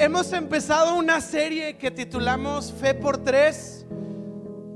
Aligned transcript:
hemos 0.00 0.32
empezado 0.32 0.94
una 0.94 1.20
serie 1.20 1.76
que 1.76 1.90
titulamos 1.90 2.72
Fe 2.72 2.94
por 2.94 3.18
Tres 3.22 3.84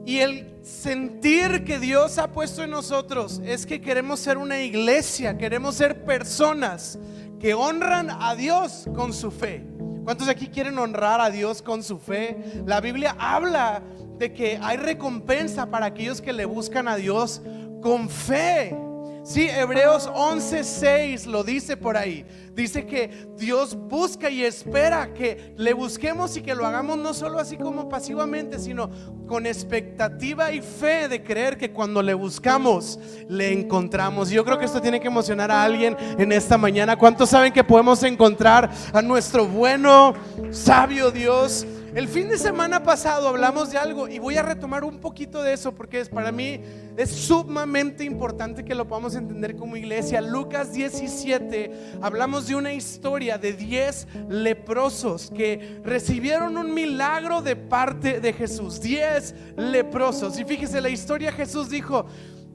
y 0.05 0.19
el 0.19 0.55
sentir 0.63 1.65
que 1.65 1.79
Dios 1.79 2.19
ha 2.19 2.31
puesto 2.31 2.63
en 2.63 2.71
nosotros 2.71 3.41
es 3.43 3.65
que 3.65 3.81
queremos 3.81 4.21
ser 4.21 4.37
una 4.37 4.61
iglesia, 4.61 5.39
queremos 5.39 5.77
ser 5.77 6.05
personas 6.05 6.99
que 7.41 7.55
honran 7.55 8.11
a 8.11 8.35
Dios 8.35 8.85
con 8.95 9.15
su 9.15 9.31
fe. 9.31 9.65
¿Cuántos 10.05 10.29
aquí 10.29 10.49
quieren 10.49 10.79
honrar 10.79 11.23
a 11.23 11.31
Dios 11.31 11.63
con 11.63 11.83
su 11.83 11.99
fe? 11.99 12.63
La 12.67 12.83
Biblia 12.83 13.17
habla 13.19 13.83
de 14.19 14.35
que 14.35 14.59
hay 14.63 14.77
recompensa 14.77 15.71
para 15.71 15.87
aquellos 15.87 16.21
que 16.21 16.35
le 16.35 16.45
buscan 16.45 16.87
a 16.87 16.97
Dios 16.97 17.41
con 17.81 18.11
fe. 18.11 18.77
Sí, 19.25 19.49
Hebreos 19.49 20.07
11:6 20.07 21.25
lo 21.25 21.43
dice 21.45 21.79
por 21.79 21.97
ahí. 21.97 22.27
Dice 22.53 22.85
que 22.85 23.27
Dios 23.39 23.75
busca 23.75 24.29
y 24.29 24.45
espera 24.45 25.15
que 25.15 25.55
le 25.57 25.73
busquemos 25.73 26.37
y 26.37 26.43
que 26.43 26.55
lo 26.55 26.67
hagamos 26.67 26.99
no 26.99 27.15
solo 27.15 27.39
así 27.39 27.57
como 27.57 27.89
pasivamente, 27.89 28.59
sino 28.59 28.91
con 29.27 29.47
expectativa 29.47 30.53
y 30.53 30.61
fe 30.61 31.09
de 31.09 31.25
creer 31.25 31.57
que 31.57 31.73
cuando 31.73 32.03
le 32.03 32.13
buscamos, 32.13 33.01
le 33.27 33.51
encontramos. 33.51 34.29
Yo 34.29 34.45
creo 34.45 34.59
que 34.59 34.67
esto 34.67 34.83
tiene 34.83 35.01
que 35.01 35.09
emocionar 35.09 35.51
a 35.51 35.65
alguien 35.65 35.97
en 36.19 36.31
esta 36.31 36.59
mañana. 36.59 36.95
¿Cuántos 36.99 37.31
saben 37.31 37.51
que 37.51 37.65
podemos 37.65 38.03
encontrar 38.03 38.71
a 38.93 39.01
nuestro 39.01 39.47
bueno, 39.47 40.13
sabio 40.51 41.11
Dios? 41.11 41.67
El 41.95 42.09
fin 42.09 42.29
de 42.29 42.39
semana 42.39 42.83
pasado 42.83 43.29
hablamos 43.29 43.71
de 43.71 43.79
algo 43.79 44.09
y 44.09 44.19
voy 44.19 44.37
a 44.37 44.43
retomar 44.43 44.83
un 44.83 44.99
poquito 44.99 45.45
de 45.45 45.53
eso 45.53 45.77
porque 45.77 46.01
es, 46.01 46.09
para 46.09 46.33
mí 46.33 46.61
es 46.97 47.09
sumamente 47.09 48.03
importante 48.03 48.65
que 48.65 48.75
lo 48.75 48.89
podamos 48.89 49.15
entender 49.15 49.55
como 49.55 49.77
iglesia. 49.77 50.21
Lucas 50.21 50.73
17, 50.73 51.99
hablamos 52.03 52.49
de 52.49 52.57
una 52.57 52.73
historia 52.73 53.39
de 53.39 53.53
10 53.53 54.09
leprosos 54.29 55.31
que 55.31 55.81
recibieron 55.85 56.57
un 56.57 56.75
milagro 56.75 57.43
de 57.43 57.55
parte 57.55 58.19
de 58.19 58.33
Jesús. 58.33 58.81
10 58.81 59.35
leprosos. 59.57 60.37
Y 60.41 60.45
fíjese, 60.45 60.81
la 60.81 60.89
historia 60.91 61.31
Jesús 61.31 61.71
dijo, 61.71 62.07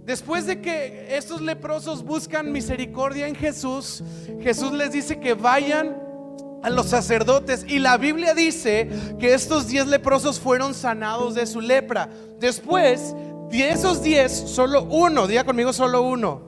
Después 0.04 0.48
de 0.48 0.60
que 0.60 1.16
estos 1.16 1.40
leprosos 1.40 2.04
buscan 2.04 2.52
misericordia 2.52 3.28
en 3.28 3.36
Jesús, 3.36 4.04
Jesús 4.42 4.72
les 4.72 4.92
dice 4.92 5.20
que 5.20 5.36
vayan 5.36 6.09
a 6.64 6.70
los 6.70 6.88
sacerdotes 6.88 7.66
y 7.68 7.80
la 7.80 7.98
Biblia 7.98 8.34
dice 8.34 8.90
que 9.20 9.34
estos 9.34 9.68
diez 9.68 9.88
leprosos 9.88 10.40
fueron 10.40 10.74
sanados 10.74 11.36
de 11.36 11.46
su 11.46 11.62
lepra. 11.62 12.10
Después, 12.40 13.16
de 13.50 13.70
esos 13.70 14.02
diez, 14.02 14.32
solo 14.32 14.84
uno, 14.84 15.28
diga 15.28 15.44
conmigo 15.44 15.74
solo 15.74 16.02
uno, 16.04 16.42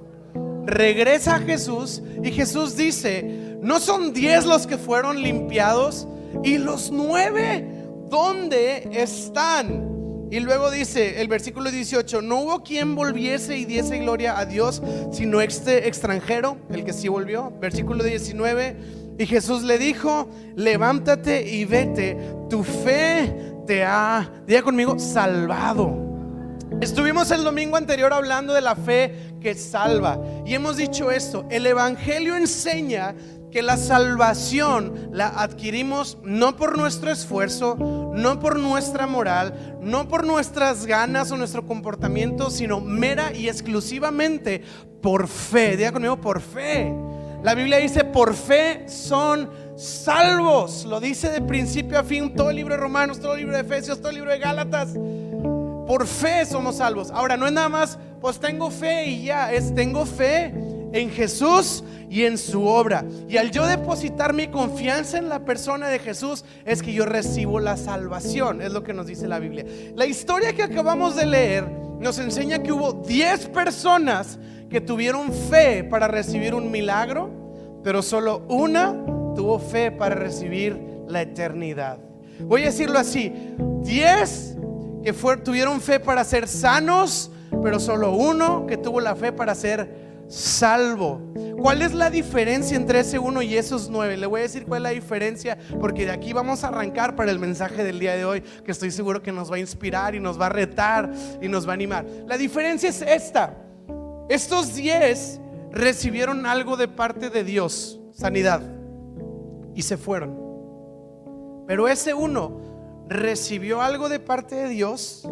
regresa 0.65 1.35
a 1.35 1.39
Jesús 1.39 2.01
y 2.23 2.31
Jesús 2.31 2.75
dice, 2.75 3.57
no 3.61 3.79
son 3.79 4.13
diez 4.13 4.45
los 4.45 4.67
que 4.67 4.77
fueron 4.77 5.21
limpiados 5.21 6.07
y 6.43 6.57
los 6.57 6.91
nueve, 6.91 7.67
¿dónde 8.09 8.89
están? 8.93 9.91
Y 10.31 10.39
luego 10.39 10.71
dice 10.71 11.19
el 11.19 11.27
versículo 11.27 11.71
18, 11.71 12.21
no 12.21 12.39
hubo 12.39 12.63
quien 12.63 12.95
volviese 12.95 13.57
y 13.57 13.65
diese 13.65 13.99
gloria 13.99 14.39
a 14.39 14.45
Dios, 14.45 14.81
sino 15.11 15.41
este 15.41 15.89
extranjero, 15.89 16.57
el 16.69 16.85
que 16.85 16.93
sí 16.93 17.09
volvió. 17.09 17.51
Versículo 17.59 18.01
19, 18.01 18.77
y 19.17 19.25
Jesús 19.25 19.63
le 19.63 19.77
dijo, 19.77 20.29
levántate 20.55 21.47
y 21.47 21.65
vete, 21.65 22.17
tu 22.49 22.63
fe 22.63 23.53
te 23.67 23.83
ha, 23.83 24.29
diga 24.45 24.61
conmigo, 24.63 24.97
salvado. 24.99 26.09
Estuvimos 26.79 27.29
el 27.31 27.43
domingo 27.43 27.77
anterior 27.77 28.13
hablando 28.13 28.53
de 28.53 28.61
la 28.61 28.75
fe 28.75 29.13
que 29.39 29.53
salva 29.55 30.19
y 30.45 30.53
hemos 30.53 30.77
dicho 30.77 31.11
esto, 31.11 31.45
el 31.49 31.67
Evangelio 31.67 32.35
enseña 32.35 33.13
que 33.51 33.61
la 33.61 33.77
salvación 33.77 35.09
la 35.11 35.27
adquirimos 35.27 36.17
no 36.23 36.55
por 36.55 36.77
nuestro 36.77 37.11
esfuerzo, 37.11 37.75
no 38.15 38.39
por 38.39 38.57
nuestra 38.57 39.05
moral, 39.05 39.77
no 39.81 40.07
por 40.07 40.25
nuestras 40.25 40.85
ganas 40.85 41.31
o 41.31 41.37
nuestro 41.37 41.67
comportamiento, 41.67 42.49
sino 42.49 42.79
mera 42.79 43.33
y 43.33 43.49
exclusivamente 43.49 44.63
por 45.01 45.27
fe. 45.27 45.75
Diga 45.75 45.91
conmigo, 45.91 46.19
por 46.19 46.39
fe. 46.39 46.93
La 47.43 47.55
Biblia 47.55 47.77
dice, 47.77 48.03
por 48.03 48.35
fe 48.35 48.87
son 48.87 49.49
salvos. 49.75 50.85
Lo 50.85 50.99
dice 50.99 51.29
de 51.29 51.41
principio 51.41 51.97
a 51.97 52.03
fin 52.03 52.35
todo 52.35 52.51
el 52.51 52.55
libro 52.57 52.75
de 52.75 52.81
Romanos, 52.81 53.19
todo 53.19 53.33
el 53.33 53.39
libro 53.39 53.55
de 53.55 53.61
Efesios, 53.61 53.97
todo 53.97 54.09
el 54.09 54.15
libro 54.15 54.31
de 54.31 54.37
Gálatas. 54.37 54.89
Por 55.87 56.05
fe 56.05 56.45
somos 56.45 56.77
salvos. 56.77 57.09
Ahora, 57.11 57.37
no 57.37 57.47
es 57.47 57.51
nada 57.51 57.67
más, 57.67 57.97
pues 58.21 58.39
tengo 58.39 58.69
fe 58.69 59.07
y 59.07 59.23
ya, 59.23 59.51
es 59.51 59.73
tengo 59.73 60.05
fe 60.05 60.53
en 60.93 61.09
Jesús 61.09 61.83
y 62.09 62.25
en 62.25 62.37
su 62.37 62.65
obra. 62.65 63.05
Y 63.27 63.37
al 63.37 63.49
yo 63.49 63.65
depositar 63.65 64.33
mi 64.33 64.47
confianza 64.47 65.17
en 65.17 65.27
la 65.27 65.39
persona 65.39 65.89
de 65.89 65.97
Jesús, 65.97 66.45
es 66.63 66.83
que 66.83 66.93
yo 66.93 67.05
recibo 67.05 67.59
la 67.59 67.75
salvación, 67.75 68.61
es 68.61 68.71
lo 68.71 68.83
que 68.83 68.93
nos 68.93 69.07
dice 69.07 69.27
la 69.27 69.39
Biblia. 69.39 69.65
La 69.95 70.05
historia 70.05 70.53
que 70.53 70.61
acabamos 70.61 71.15
de 71.15 71.25
leer 71.25 71.65
nos 72.01 72.17
enseña 72.17 72.63
que 72.63 72.71
hubo 72.71 72.93
10 72.93 73.47
personas 73.49 74.39
que 74.69 74.81
tuvieron 74.81 75.31
fe 75.31 75.83
para 75.83 76.07
recibir 76.07 76.55
un 76.55 76.71
milagro, 76.71 77.29
pero 77.83 78.01
solo 78.01 78.43
una 78.49 78.95
tuvo 79.35 79.59
fe 79.59 79.91
para 79.91 80.15
recibir 80.15 80.77
la 81.07 81.21
eternidad. 81.21 81.99
Voy 82.39 82.63
a 82.63 82.65
decirlo 82.65 82.97
así, 82.97 83.31
diez 83.83 84.57
que 85.03 85.13
tuvieron 85.43 85.79
fe 85.79 85.99
para 85.99 86.23
ser 86.23 86.47
sanos, 86.47 87.31
pero 87.61 87.79
solo 87.79 88.13
uno 88.13 88.65
que 88.65 88.77
tuvo 88.77 88.99
la 88.99 89.15
fe 89.15 89.31
para 89.31 89.53
ser 89.55 90.10
salvo. 90.31 91.19
¿Cuál 91.61 91.81
es 91.81 91.93
la 91.93 92.09
diferencia 92.09 92.77
entre 92.77 93.01
ese 93.01 93.19
uno 93.19 93.41
y 93.41 93.55
esos 93.55 93.89
nueve? 93.89 94.15
Le 94.15 94.25
voy 94.25 94.39
a 94.39 94.43
decir 94.43 94.65
cuál 94.65 94.79
es 94.79 94.83
la 94.83 94.89
diferencia, 94.89 95.57
porque 95.79 96.05
de 96.05 96.11
aquí 96.11 96.31
vamos 96.33 96.63
a 96.63 96.69
arrancar 96.69 97.15
para 97.15 97.31
el 97.31 97.37
mensaje 97.37 97.83
del 97.83 97.99
día 97.99 98.15
de 98.15 98.23
hoy, 98.23 98.41
que 98.41 98.71
estoy 98.71 98.91
seguro 98.91 99.21
que 99.21 99.31
nos 99.31 99.51
va 99.51 99.57
a 99.57 99.59
inspirar 99.59 100.15
y 100.15 100.19
nos 100.19 100.39
va 100.39 100.45
a 100.47 100.49
retar 100.49 101.11
y 101.41 101.47
nos 101.47 101.67
va 101.67 101.71
a 101.71 101.73
animar. 101.73 102.05
La 102.25 102.37
diferencia 102.37 102.89
es 102.89 103.01
esta. 103.01 103.57
Estos 104.29 104.73
diez 104.73 105.39
recibieron 105.71 106.45
algo 106.45 106.77
de 106.77 106.87
parte 106.87 107.29
de 107.29 107.43
Dios, 107.43 107.99
sanidad, 108.13 108.61
y 109.75 109.81
se 109.81 109.97
fueron. 109.97 110.39
Pero 111.67 111.87
ese 111.87 112.13
uno 112.13 113.05
recibió 113.07 113.81
algo 113.81 114.07
de 114.07 114.19
parte 114.19 114.55
de 114.55 114.69
Dios 114.69 115.27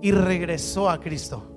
y 0.00 0.12
regresó 0.12 0.88
a 0.88 0.98
Cristo. 0.98 1.53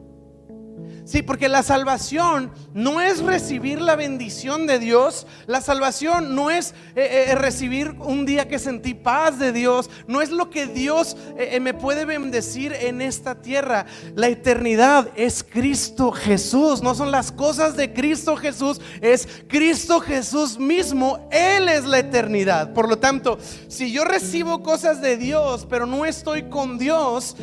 Sí, 1.07 1.21
porque 1.21 1.47
la 1.47 1.63
salvación 1.63 2.51
no 2.73 2.99
es 2.99 3.19
recibir 3.19 3.79
la 3.79 3.95
bendición 3.95 4.67
de 4.67 4.77
Dios. 4.77 5.25
La 5.45 5.61
salvación 5.61 6.35
no 6.35 6.49
es 6.49 6.73
eh, 6.97 7.27
eh, 7.29 7.35
recibir 7.35 7.95
un 7.99 8.25
día 8.25 8.49
que 8.49 8.59
sentí 8.59 8.93
paz 8.93 9.39
de 9.39 9.53
Dios. 9.53 9.89
No 10.05 10.21
es 10.21 10.31
lo 10.31 10.49
que 10.49 10.67
Dios 10.67 11.15
eh, 11.37 11.61
me 11.61 11.73
puede 11.73 12.03
bendecir 12.03 12.73
en 12.73 13.01
esta 13.01 13.41
tierra. 13.41 13.85
La 14.15 14.27
eternidad 14.27 15.09
es 15.15 15.45
Cristo 15.45 16.11
Jesús. 16.11 16.83
No 16.83 16.93
son 16.93 17.09
las 17.09 17.31
cosas 17.31 17.77
de 17.77 17.93
Cristo 17.93 18.35
Jesús. 18.35 18.81
Es 18.99 19.29
Cristo 19.47 20.01
Jesús 20.01 20.59
mismo. 20.59 21.25
Él 21.31 21.69
es 21.69 21.85
la 21.85 21.99
eternidad. 21.99 22.73
Por 22.73 22.89
lo 22.89 22.99
tanto, 22.99 23.39
si 23.69 23.93
yo 23.93 24.03
recibo 24.03 24.61
cosas 24.61 25.01
de 25.01 25.15
Dios, 25.15 25.65
pero 25.69 25.85
no 25.85 26.05
estoy 26.05 26.49
con 26.49 26.77
Dios, 26.77 27.37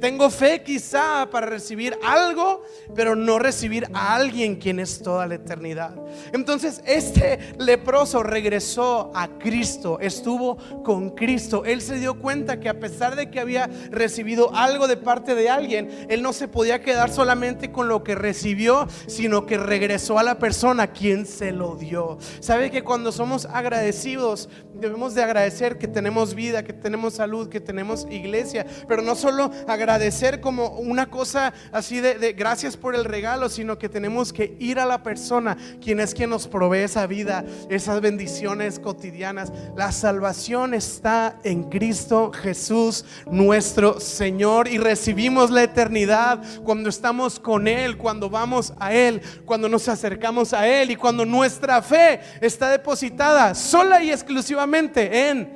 tengo 0.00 0.30
fe 0.30 0.64
quizá 0.64 1.28
para 1.30 1.46
recibir 1.46 1.96
algo 2.04 2.57
pero 2.94 3.16
no 3.16 3.38
recibir 3.38 3.86
a 3.92 4.14
alguien 4.14 4.56
quien 4.56 4.78
es 4.78 5.02
toda 5.02 5.26
la 5.26 5.36
eternidad. 5.36 5.94
Entonces 6.32 6.82
este 6.84 7.38
leproso 7.58 8.22
regresó 8.22 9.10
a 9.14 9.28
Cristo, 9.38 9.98
estuvo 10.00 10.56
con 10.82 11.10
Cristo. 11.10 11.64
Él 11.64 11.80
se 11.80 11.98
dio 11.98 12.18
cuenta 12.18 12.60
que 12.60 12.68
a 12.68 12.78
pesar 12.78 13.16
de 13.16 13.30
que 13.30 13.40
había 13.40 13.68
recibido 13.90 14.54
algo 14.54 14.88
de 14.88 14.96
parte 14.96 15.34
de 15.34 15.48
alguien, 15.50 16.06
él 16.08 16.22
no 16.22 16.32
se 16.32 16.48
podía 16.48 16.80
quedar 16.80 17.10
solamente 17.10 17.70
con 17.72 17.88
lo 17.88 18.02
que 18.02 18.14
recibió, 18.14 18.86
sino 19.06 19.46
que 19.46 19.58
regresó 19.58 20.18
a 20.18 20.22
la 20.22 20.38
persona 20.38 20.88
quien 20.88 21.26
se 21.26 21.52
lo 21.52 21.76
dio. 21.76 22.18
Sabe 22.40 22.70
que 22.70 22.82
cuando 22.82 23.12
somos 23.12 23.46
agradecidos, 23.46 24.48
debemos 24.74 25.14
de 25.14 25.22
agradecer 25.22 25.78
que 25.78 25.88
tenemos 25.88 26.34
vida, 26.34 26.62
que 26.62 26.72
tenemos 26.72 27.14
salud, 27.14 27.48
que 27.48 27.60
tenemos 27.60 28.06
iglesia, 28.10 28.66
pero 28.86 29.02
no 29.02 29.14
solo 29.14 29.50
agradecer 29.66 30.40
como 30.40 30.78
una 30.78 31.10
cosa 31.10 31.52
así 31.72 32.00
de, 32.00 32.14
de 32.18 32.32
gracias 32.48 32.78
por 32.78 32.94
el 32.94 33.04
regalo, 33.04 33.50
sino 33.50 33.76
que 33.76 33.90
tenemos 33.90 34.32
que 34.32 34.56
ir 34.58 34.78
a 34.78 34.86
la 34.86 35.02
persona, 35.02 35.54
quien 35.82 36.00
es 36.00 36.14
quien 36.14 36.30
nos 36.30 36.48
provee 36.48 36.78
esa 36.78 37.06
vida, 37.06 37.44
esas 37.68 38.00
bendiciones 38.00 38.78
cotidianas. 38.78 39.52
La 39.76 39.92
salvación 39.92 40.72
está 40.72 41.38
en 41.44 41.64
Cristo 41.64 42.32
Jesús, 42.32 43.04
nuestro 43.30 44.00
Señor, 44.00 44.66
y 44.66 44.78
recibimos 44.78 45.50
la 45.50 45.64
eternidad 45.64 46.42
cuando 46.64 46.88
estamos 46.88 47.38
con 47.38 47.68
Él, 47.68 47.98
cuando 47.98 48.30
vamos 48.30 48.72
a 48.80 48.94
Él, 48.94 49.20
cuando 49.44 49.68
nos 49.68 49.86
acercamos 49.86 50.54
a 50.54 50.66
Él 50.66 50.90
y 50.90 50.96
cuando 50.96 51.26
nuestra 51.26 51.82
fe 51.82 52.18
está 52.40 52.70
depositada 52.70 53.54
sola 53.54 54.02
y 54.02 54.10
exclusivamente 54.10 55.28
en 55.28 55.52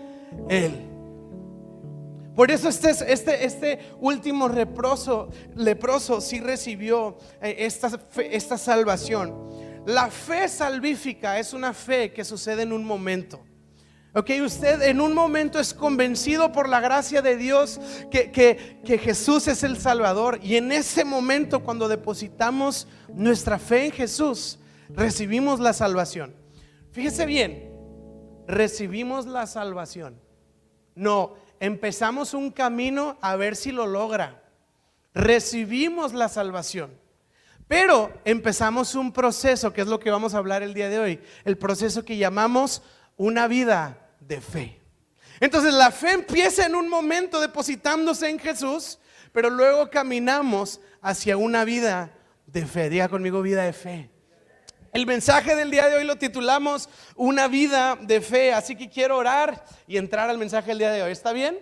Él. 0.51 0.92
Por 2.35 2.51
eso 2.51 2.69
este, 2.69 2.91
este, 2.91 3.45
este 3.45 3.79
último 4.01 4.49
leproso, 4.49 5.29
leproso 5.55 6.21
sí 6.21 6.41
recibió 6.41 7.19
eh, 7.41 7.57
esta, 7.59 7.91
esta 8.31 8.57
salvación. 8.57 9.51
La 9.87 10.11
fe 10.11 10.49
salvífica 10.49 11.39
es 11.39 11.53
una 11.53 11.75
fe 11.75 12.13
que 12.13 12.25
sucede 12.25 12.63
en 12.63 12.73
un 12.73 12.85
momento. 12.85 13.45
Ok, 14.15 14.31
usted 14.45 14.83
en 14.83 15.01
un 15.01 15.15
momento 15.15 15.59
es 15.59 15.73
convencido 15.73 16.53
por 16.53 16.69
la 16.69 16.81
gracia 16.81 17.23
de 17.23 17.37
Dios 17.37 17.81
que, 18.11 18.31
que, 18.31 18.99
Jesús 18.99 19.49
es 19.49 19.63
el 19.63 19.79
Salvador. 19.79 20.39
Y 20.43 20.57
en 20.57 20.71
ese 20.71 21.03
momento, 21.03 21.65
cuando 21.65 21.89
depositamos 21.89 22.87
nuestra 23.15 23.59
fe 23.59 23.87
en 23.87 23.93
Jesús, 23.93 24.59
recibimos 24.91 25.61
la 25.61 25.73
salvación. 25.73 26.35
Fíjese 26.91 27.25
bien, 27.25 27.73
recibimos 28.47 29.25
la 29.25 29.47
salvación. 29.47 30.21
No, 30.95 31.37
empezamos 31.63 32.35
un 32.35 32.51
camino 32.51 33.17
a 33.21 33.37
ver 33.37 33.55
si 33.55 33.71
lo 33.71 33.87
logra. 33.87 34.43
Recibimos 35.15 36.13
la 36.13 36.29
salvación. 36.29 36.91
Pero 37.69 38.13
empezamos 38.25 38.97
un 38.97 39.13
proceso, 39.13 39.73
que 39.73 39.83
es 39.83 39.87
lo 39.87 40.01
que 40.01 40.11
vamos 40.11 40.35
a 40.35 40.39
hablar 40.39 40.65
el 40.65 40.75
día 40.75 40.89
de 40.89 40.99
hoy, 40.99 41.21
el 41.45 41.57
proceso 41.57 42.05
que 42.05 42.17
llamamos 42.17 42.83
una 43.17 43.47
vida 43.47 44.11
de 44.19 44.41
fe. 44.41 44.81
Entonces 45.39 45.73
la 45.73 45.93
fe 45.93 46.11
empieza 46.15 46.67
en 46.67 46.75
un 46.75 46.89
momento 46.89 47.41
depositándose 47.41 48.29
en 48.29 48.41
Jesús, 48.41 48.99
pero 49.33 49.49
luego 49.49 49.89
caminamos 49.89 50.81
hacia 51.01 51.37
una 51.37 51.65
vida 51.65 52.13
de 52.47 52.67
fe. 52.67 52.91
Diga 52.91 53.09
conmigo 53.09 53.41
vida 53.41 53.63
de 53.63 53.73
fe. 53.73 54.11
El 54.93 55.07
mensaje 55.07 55.57
del 55.57 55.71
día 55.71 55.89
de 55.89 55.97
hoy 55.97 56.05
lo 56.05 56.17
titulamos 56.17 56.91
Una 57.17 57.49
vida 57.49 57.97
de 57.99 58.21
fe, 58.21 58.53
así 58.53 58.77
que 58.77 58.91
quiero 58.91 59.17
orar 59.17 59.65
y 59.87 59.97
entrar 59.97 60.29
al 60.29 60.37
mensaje 60.37 60.69
del 60.69 60.79
día 60.81 60.91
de 60.91 61.03
hoy. 61.03 61.13
¿Está 61.13 61.33
bien? 61.33 61.59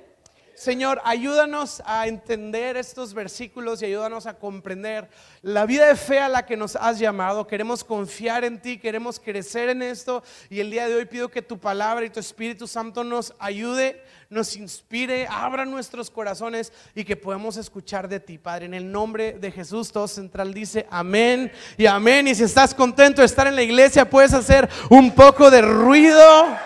Señor, 0.61 1.01
ayúdanos 1.07 1.83
a 1.87 2.07
entender 2.07 2.77
estos 2.77 3.15
versículos 3.15 3.81
y 3.81 3.87
ayúdanos 3.87 4.27
a 4.27 4.35
comprender 4.35 5.09
la 5.41 5.65
vida 5.65 5.87
de 5.87 5.97
fe 5.97 6.19
a 6.19 6.29
la 6.29 6.45
que 6.45 6.55
nos 6.55 6.77
has 6.77 6.99
llamado. 6.99 7.47
Queremos 7.47 7.83
confiar 7.83 8.45
en 8.45 8.61
ti, 8.61 8.77
queremos 8.77 9.19
crecer 9.19 9.71
en 9.71 9.81
esto 9.81 10.23
y 10.51 10.61
el 10.61 10.71
día 10.71 10.87
de 10.87 10.97
hoy 10.97 11.07
pido 11.07 11.31
que 11.31 11.41
tu 11.41 11.59
palabra 11.59 12.05
y 12.05 12.11
tu 12.11 12.21
Espíritu 12.21 12.67
Santo 12.67 13.03
nos 13.03 13.33
ayude, 13.39 14.05
nos 14.29 14.55
inspire, 14.55 15.27
abra 15.31 15.65
nuestros 15.65 16.11
corazones 16.11 16.75
y 16.95 17.05
que 17.05 17.17
podamos 17.17 17.57
escuchar 17.57 18.07
de 18.07 18.21
ti, 18.21 18.37
Padre. 18.37 18.67
En 18.67 18.75
el 18.75 18.93
nombre 18.93 19.33
de 19.33 19.51
Jesús, 19.51 19.91
todo 19.91 20.09
central 20.09 20.53
dice 20.53 20.87
amén 20.91 21.51
y 21.79 21.87
amén. 21.87 22.29
Y 22.29 22.35
si 22.35 22.43
estás 22.43 22.75
contento 22.75 23.23
de 23.23 23.27
estar 23.27 23.47
en 23.47 23.57
la 23.57 23.63
iglesia, 23.63 24.11
puedes 24.11 24.35
hacer 24.35 24.69
un 24.91 25.15
poco 25.15 25.51
de 25.51 25.63
ruido. 25.63 26.59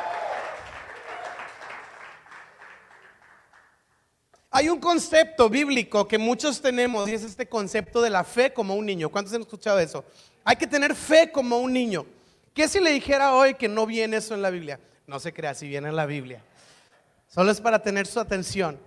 Hay 4.56 4.68
un 4.68 4.78
concepto 4.78 5.50
bíblico 5.50 6.06
que 6.06 6.16
muchos 6.16 6.60
tenemos 6.62 7.08
y 7.08 7.14
es 7.14 7.24
este 7.24 7.48
concepto 7.48 8.00
de 8.00 8.08
la 8.08 8.22
fe 8.22 8.52
como 8.52 8.76
un 8.76 8.86
niño. 8.86 9.08
¿Cuántos 9.08 9.34
han 9.34 9.40
escuchado 9.40 9.80
eso? 9.80 10.04
Hay 10.44 10.54
que 10.54 10.68
tener 10.68 10.94
fe 10.94 11.32
como 11.32 11.58
un 11.58 11.72
niño. 11.72 12.06
¿Qué 12.54 12.68
si 12.68 12.78
le 12.78 12.92
dijera 12.92 13.34
hoy 13.34 13.54
que 13.54 13.66
no 13.66 13.84
viene 13.84 14.18
eso 14.18 14.32
en 14.32 14.42
la 14.42 14.50
Biblia? 14.50 14.78
No 15.08 15.18
se 15.18 15.32
crea, 15.32 15.54
si 15.54 15.66
viene 15.66 15.88
en 15.88 15.96
la 15.96 16.06
Biblia. 16.06 16.40
Solo 17.26 17.50
es 17.50 17.60
para 17.60 17.82
tener 17.82 18.06
su 18.06 18.20
atención. 18.20 18.78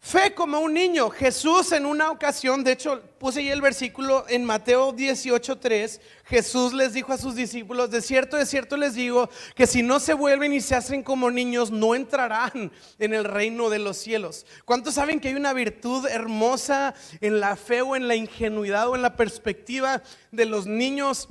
Fe 0.00 0.32
como 0.32 0.60
un 0.60 0.74
niño. 0.74 1.10
Jesús 1.10 1.72
en 1.72 1.84
una 1.84 2.10
ocasión, 2.10 2.62
de 2.62 2.72
hecho 2.72 3.02
puse 3.18 3.40
ahí 3.40 3.50
el 3.50 3.60
versículo 3.60 4.24
en 4.28 4.44
Mateo 4.44 4.92
18:3, 4.92 6.00
Jesús 6.24 6.72
les 6.72 6.92
dijo 6.92 7.12
a 7.12 7.18
sus 7.18 7.34
discípulos, 7.34 7.90
de 7.90 8.00
cierto, 8.00 8.36
de 8.36 8.46
cierto 8.46 8.76
les 8.76 8.94
digo, 8.94 9.28
que 9.56 9.66
si 9.66 9.82
no 9.82 9.98
se 9.98 10.14
vuelven 10.14 10.52
y 10.52 10.60
se 10.60 10.76
hacen 10.76 11.02
como 11.02 11.30
niños, 11.30 11.72
no 11.72 11.94
entrarán 11.94 12.70
en 12.98 13.12
el 13.12 13.24
reino 13.24 13.70
de 13.70 13.80
los 13.80 13.98
cielos. 13.98 14.46
¿Cuántos 14.64 14.94
saben 14.94 15.18
que 15.20 15.28
hay 15.28 15.34
una 15.34 15.52
virtud 15.52 16.06
hermosa 16.06 16.94
en 17.20 17.40
la 17.40 17.56
fe 17.56 17.82
o 17.82 17.96
en 17.96 18.06
la 18.06 18.14
ingenuidad 18.14 18.88
o 18.88 18.94
en 18.94 19.02
la 19.02 19.16
perspectiva 19.16 20.02
de 20.30 20.46
los 20.46 20.66
niños 20.66 21.28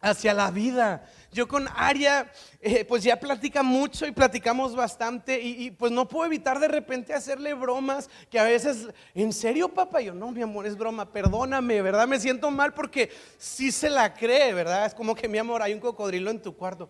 hacia 0.00 0.32
la 0.32 0.50
vida? 0.50 1.04
Yo 1.30 1.46
con 1.46 1.68
Aria, 1.74 2.32
eh, 2.60 2.84
pues 2.84 3.02
ya 3.02 3.20
platica 3.20 3.62
mucho 3.62 4.06
y 4.06 4.12
platicamos 4.12 4.74
bastante 4.74 5.38
y, 5.40 5.70
pues 5.70 5.92
no 5.92 6.08
puedo 6.08 6.24
evitar 6.26 6.58
de 6.58 6.68
repente 6.68 7.12
hacerle 7.12 7.52
bromas 7.52 8.08
que 8.30 8.38
a 8.38 8.44
veces, 8.44 8.88
¿en 9.14 9.32
serio 9.32 9.68
papá? 9.68 10.00
Yo, 10.00 10.14
no, 10.14 10.30
mi 10.30 10.40
amor, 10.40 10.66
es 10.66 10.76
broma, 10.76 11.12
perdóname, 11.12 11.82
¿verdad? 11.82 12.08
Me 12.08 12.18
siento 12.18 12.50
mal 12.50 12.72
porque 12.72 13.10
sí 13.36 13.70
se 13.70 13.90
la 13.90 14.14
cree, 14.14 14.54
¿verdad? 14.54 14.86
Es 14.86 14.94
como 14.94 15.14
que 15.14 15.28
mi 15.28 15.36
amor, 15.36 15.62
hay 15.62 15.74
un 15.74 15.80
cocodrilo 15.80 16.30
en 16.30 16.40
tu 16.40 16.56
cuarto. 16.56 16.88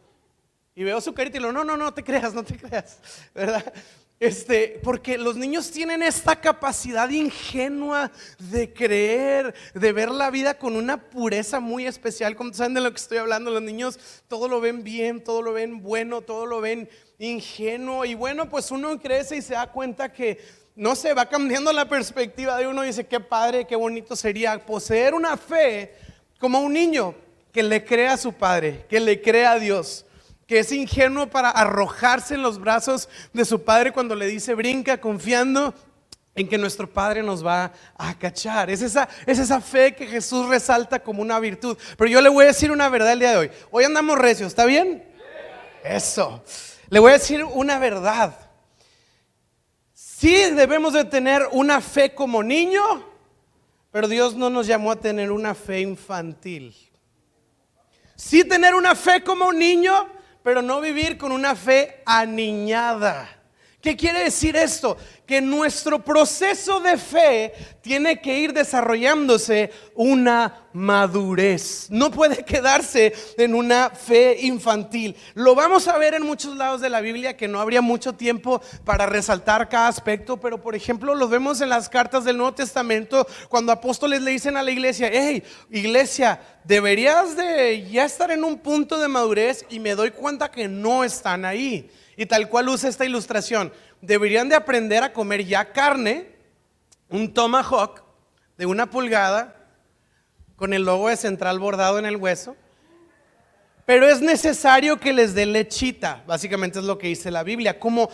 Y 0.75 0.84
veo 0.84 1.00
su 1.00 1.12
carita 1.12 1.38
y 1.38 1.41
lo, 1.41 1.50
no, 1.50 1.64
no, 1.64 1.76
no 1.76 1.93
te 1.93 2.05
creas, 2.05 2.32
no 2.32 2.44
te 2.44 2.56
creas, 2.56 3.00
¿verdad? 3.34 3.73
Este, 4.20 4.81
porque 4.82 5.17
los 5.17 5.37
niños 5.37 5.70
tienen 5.70 6.03
esta 6.03 6.41
capacidad 6.41 7.09
ingenua 7.09 8.11
de 8.50 8.73
creer, 8.73 9.55
de 9.75 9.93
ver 9.93 10.11
la 10.11 10.31
vida 10.31 10.59
con 10.59 10.75
una 10.75 11.09
pureza 11.09 11.61
muy 11.61 11.87
especial. 11.87 12.35
Como 12.35 12.53
saben 12.53 12.75
de 12.75 12.81
lo 12.81 12.91
que 12.91 12.97
estoy 12.97 13.19
hablando, 13.19 13.53
los 13.53 13.62
niños 13.62 13.99
todo 14.26 14.49
lo 14.49 14.61
ven 14.61 14.82
bien, 14.82 15.23
todo 15.23 15.41
lo 15.41 15.53
ven 15.53 15.82
bueno, 15.82 16.20
todo 16.23 16.47
lo 16.47 16.61
ven 16.61 16.88
ingenuo. 17.19 18.05
Y 18.05 18.15
bueno, 18.15 18.49
pues 18.49 18.73
uno 18.73 19.00
crece 19.00 19.37
y 19.37 19.43
se 19.43 19.55
da 19.55 19.70
cuenta 19.70 20.12
que 20.12 20.41
no 20.75 20.97
se 20.97 21.15
va 21.15 21.26
cambiando 21.26 21.73
la 21.73 21.88
perspectiva 21.88 22.56
de 22.56 22.67
uno 22.67 22.82
y 22.82 22.88
dice, 22.88 23.06
qué 23.06 23.20
padre, 23.20 23.69
qué 23.69 23.76
bonito 23.76 24.17
sería 24.17 24.67
poseer 24.67 25.15
una 25.15 25.37
fe 25.37 25.94
como 26.41 26.59
un 26.61 26.73
niño 26.73 27.15
que 27.53 27.62
le 27.62 27.85
crea 27.85 28.15
a 28.15 28.17
su 28.17 28.32
padre, 28.32 28.85
que 28.88 28.99
le 28.99 29.23
crea 29.23 29.53
a 29.53 29.59
Dios 29.61 30.05
que 30.48 30.58
es 30.58 30.72
ingenuo 30.72 31.28
para 31.28 31.50
arrojarse 31.50 32.34
en 32.34 32.42
los 32.42 32.58
brazos 32.58 33.08
de 33.34 33.44
su 33.44 33.62
padre 33.62 33.92
cuando 33.92 34.14
le 34.14 34.26
dice 34.26 34.54
brinca, 34.54 34.98
confiando 34.98 35.74
en 36.34 36.48
que 36.48 36.56
nuestro 36.56 36.88
Padre 36.88 37.22
nos 37.22 37.44
va 37.44 37.72
a 37.96 38.16
cachar. 38.16 38.70
Es 38.70 38.80
esa, 38.80 39.08
es 39.26 39.38
esa 39.38 39.60
fe 39.60 39.94
que 39.94 40.06
Jesús 40.06 40.46
resalta 40.46 41.00
como 41.00 41.20
una 41.20 41.38
virtud. 41.40 41.76
Pero 41.96 42.10
yo 42.10 42.20
le 42.20 42.28
voy 42.28 42.44
a 42.44 42.48
decir 42.48 42.70
una 42.70 42.88
verdad 42.88 43.12
el 43.12 43.18
día 43.18 43.32
de 43.32 43.36
hoy. 43.36 43.50
Hoy 43.70 43.84
andamos 43.84 44.16
recios, 44.16 44.48
¿está 44.48 44.64
bien? 44.64 45.04
Eso. 45.84 46.42
Le 46.88 47.00
voy 47.00 47.10
a 47.10 47.14
decir 47.14 47.44
una 47.44 47.78
verdad. 47.78 48.34
Sí 49.92 50.34
debemos 50.52 50.94
de 50.94 51.04
tener 51.04 51.46
una 51.52 51.80
fe 51.80 52.14
como 52.14 52.42
niño, 52.42 53.04
pero 53.90 54.08
Dios 54.08 54.34
no 54.34 54.48
nos 54.48 54.66
llamó 54.66 54.92
a 54.92 54.96
tener 54.96 55.30
una 55.30 55.54
fe 55.54 55.80
infantil. 55.80 56.74
Sí 58.14 58.44
tener 58.44 58.74
una 58.74 58.94
fe 58.94 59.22
como 59.22 59.52
niño, 59.52 60.08
pero 60.43 60.62
no 60.62 60.81
vivir 60.81 61.19
con 61.19 61.32
una 61.32 61.55
fe 61.55 62.02
aniñada. 62.06 63.38
¿Qué 63.80 63.96
quiere 63.96 64.25
decir 64.25 64.56
esto? 64.56 64.96
Que 65.25 65.40
nuestro 65.40 66.04
proceso 66.04 66.80
de 66.80 66.98
fe 66.98 67.52
tiene 67.80 68.20
que 68.20 68.36
ir 68.36 68.52
desarrollándose 68.52 69.70
una 69.94 70.66
madurez. 70.72 71.86
No 71.88 72.10
puede 72.10 72.44
quedarse 72.44 73.12
en 73.36 73.54
una 73.54 73.90
fe 73.90 74.36
infantil. 74.40 75.14
Lo 75.34 75.54
vamos 75.54 75.86
a 75.86 75.96
ver 75.96 76.14
en 76.14 76.25
muchos 76.26 76.56
lados 76.56 76.80
de 76.80 76.90
la 76.90 77.00
Biblia 77.00 77.36
que 77.36 77.46
no 77.46 77.60
habría 77.60 77.80
mucho 77.80 78.14
tiempo 78.14 78.60
para 78.84 79.06
resaltar 79.06 79.69
cada 79.69 79.86
aspecto, 79.86 80.41
pero 80.41 80.60
por 80.60 80.74
ejemplo 80.74 81.14
lo 81.14 81.29
vemos 81.29 81.60
en 81.60 81.69
las 81.69 81.88
cartas 81.88 82.24
del 82.24 82.36
Nuevo 82.36 82.55
Testamento 82.55 83.29
cuando 83.48 83.70
apóstoles 83.70 84.22
le 84.22 84.32
dicen 84.32 84.56
a 84.56 84.64
la 84.64 84.72
iglesia, 84.72 85.08
hey, 85.12 85.44
iglesia, 85.70 86.41
deberías 86.64 87.36
de 87.36 87.88
ya 87.88 88.05
estar 88.05 88.32
en 88.32 88.43
un 88.43 88.58
punto 88.58 88.98
de 88.98 89.06
madurez 89.06 89.64
y 89.70 89.79
me 89.79 89.94
doy 89.94 90.10
cuenta 90.10 90.50
que 90.50 90.67
no 90.67 91.05
están 91.05 91.44
ahí. 91.44 91.88
Y 92.19 92.27
tal 92.27 92.48
cual 92.48 92.69
usa 92.69 92.91
esta 92.91 93.05
ilustración. 93.05 93.72
Deberían 94.03 94.48
de 94.48 94.56
aprender 94.56 95.05
a 95.05 95.13
comer 95.13 95.46
ya 95.46 95.72
carne, 95.72 96.27
un 97.08 97.32
tomahawk 97.32 98.03
de 98.56 98.67
una 98.67 98.91
pulgada, 98.91 99.55
con 100.56 100.75
el 100.75 100.82
logo 100.82 101.08
de 101.08 101.17
central 101.17 101.60
bordado 101.60 102.01
en 102.01 102.06
el 102.06 102.17
hueso. 102.17 102.56
Pero 103.87 104.08
es 104.08 104.20
necesario 104.20 104.98
que 104.98 105.13
les 105.13 105.32
dé 105.32 105.46
lechita, 105.46 106.25
básicamente 106.27 106.81
es 106.81 106.84
lo 106.84 106.98
que 106.98 107.06
dice 107.06 107.31
la 107.31 107.44
Biblia, 107.44 107.79
como, 107.79 108.10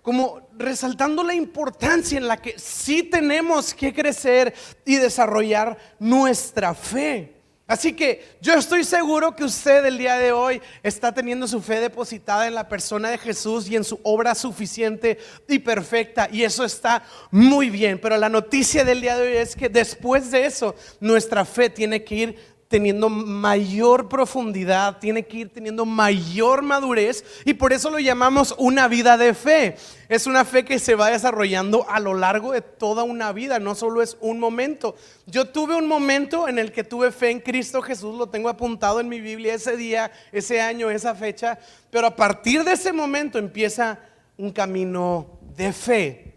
como 0.00 0.48
resaltando 0.56 1.22
la 1.22 1.34
importancia 1.34 2.16
en 2.16 2.26
la 2.26 2.38
que 2.38 2.58
sí 2.58 3.02
tenemos 3.02 3.74
que 3.74 3.92
crecer 3.92 4.54
y 4.86 4.96
desarrollar 4.96 5.76
nuestra 5.98 6.74
fe. 6.74 7.41
Así 7.66 7.92
que 7.94 8.36
yo 8.40 8.54
estoy 8.54 8.84
seguro 8.84 9.34
que 9.34 9.44
usted 9.44 9.84
el 9.86 9.96
día 9.96 10.18
de 10.18 10.32
hoy 10.32 10.60
está 10.82 11.14
teniendo 11.14 11.46
su 11.46 11.62
fe 11.62 11.80
depositada 11.80 12.46
en 12.46 12.54
la 12.54 12.68
persona 12.68 13.08
de 13.08 13.18
Jesús 13.18 13.68
y 13.68 13.76
en 13.76 13.84
su 13.84 14.00
obra 14.02 14.34
suficiente 14.34 15.18
y 15.48 15.60
perfecta. 15.60 16.28
Y 16.30 16.42
eso 16.42 16.64
está 16.64 17.04
muy 17.30 17.70
bien. 17.70 17.98
Pero 18.00 18.16
la 18.16 18.28
noticia 18.28 18.84
del 18.84 19.00
día 19.00 19.16
de 19.16 19.28
hoy 19.28 19.36
es 19.36 19.54
que 19.54 19.68
después 19.68 20.30
de 20.30 20.44
eso, 20.44 20.74
nuestra 21.00 21.44
fe 21.44 21.70
tiene 21.70 22.04
que 22.04 22.14
ir 22.14 22.52
teniendo 22.72 23.10
mayor 23.10 24.08
profundidad, 24.08 24.98
tiene 24.98 25.26
que 25.26 25.36
ir 25.36 25.52
teniendo 25.52 25.84
mayor 25.84 26.62
madurez 26.62 27.22
y 27.44 27.52
por 27.52 27.74
eso 27.74 27.90
lo 27.90 27.98
llamamos 27.98 28.54
una 28.56 28.88
vida 28.88 29.18
de 29.18 29.34
fe. 29.34 29.76
Es 30.08 30.26
una 30.26 30.46
fe 30.46 30.64
que 30.64 30.78
se 30.78 30.94
va 30.94 31.10
desarrollando 31.10 31.84
a 31.86 32.00
lo 32.00 32.14
largo 32.14 32.52
de 32.52 32.62
toda 32.62 33.02
una 33.02 33.30
vida, 33.32 33.58
no 33.58 33.74
solo 33.74 34.00
es 34.00 34.16
un 34.22 34.38
momento. 34.38 34.96
Yo 35.26 35.50
tuve 35.50 35.76
un 35.76 35.86
momento 35.86 36.48
en 36.48 36.58
el 36.58 36.72
que 36.72 36.82
tuve 36.82 37.12
fe 37.12 37.28
en 37.28 37.40
Cristo 37.40 37.82
Jesús, 37.82 38.16
lo 38.16 38.30
tengo 38.30 38.48
apuntado 38.48 39.00
en 39.00 39.08
mi 39.10 39.20
Biblia 39.20 39.52
ese 39.52 39.76
día, 39.76 40.10
ese 40.32 40.62
año, 40.62 40.88
esa 40.88 41.14
fecha, 41.14 41.58
pero 41.90 42.06
a 42.06 42.16
partir 42.16 42.64
de 42.64 42.72
ese 42.72 42.94
momento 42.94 43.38
empieza 43.38 43.98
un 44.38 44.50
camino 44.50 45.38
de 45.54 45.74
fe. 45.74 46.31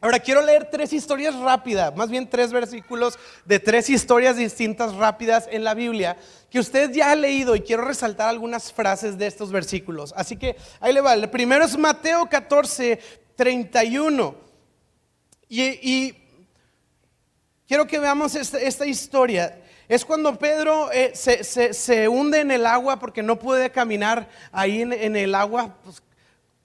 Ahora 0.00 0.20
quiero 0.20 0.42
leer 0.42 0.68
tres 0.70 0.92
historias 0.92 1.34
rápidas, 1.34 1.94
más 1.96 2.08
bien 2.08 2.30
tres 2.30 2.52
versículos 2.52 3.18
de 3.44 3.58
tres 3.58 3.90
historias 3.90 4.36
distintas 4.36 4.94
rápidas 4.94 5.48
en 5.50 5.64
la 5.64 5.74
Biblia 5.74 6.16
que 6.50 6.60
usted 6.60 6.92
ya 6.92 7.10
ha 7.10 7.16
leído 7.16 7.56
y 7.56 7.62
quiero 7.62 7.82
resaltar 7.84 8.28
algunas 8.28 8.72
frases 8.72 9.18
de 9.18 9.26
estos 9.26 9.50
versículos. 9.50 10.14
Así 10.16 10.36
que 10.36 10.56
ahí 10.80 10.92
le 10.92 11.00
va. 11.00 11.14
El 11.14 11.28
primero 11.28 11.64
es 11.64 11.76
Mateo 11.76 12.28
14, 12.28 12.98
31. 13.34 14.34
Y, 15.48 15.62
y 15.62 16.28
quiero 17.66 17.86
que 17.86 17.98
veamos 17.98 18.34
esta, 18.34 18.86
historia. 18.86 19.60
Es 19.88 20.04
cuando 20.04 20.38
Pedro 20.38 20.90
eh, 20.92 21.12
se, 21.14 22.08
hunde 22.08 22.40
en 22.40 22.50
el 22.50 22.66
agua 22.66 22.98
porque 22.98 23.22
no 23.22 23.38
puede 23.38 23.70
caminar 23.70 24.28
ahí 24.52 24.82
en, 24.82 25.16
el 25.16 25.34
agua. 25.34 25.76
Pues, 25.84 26.02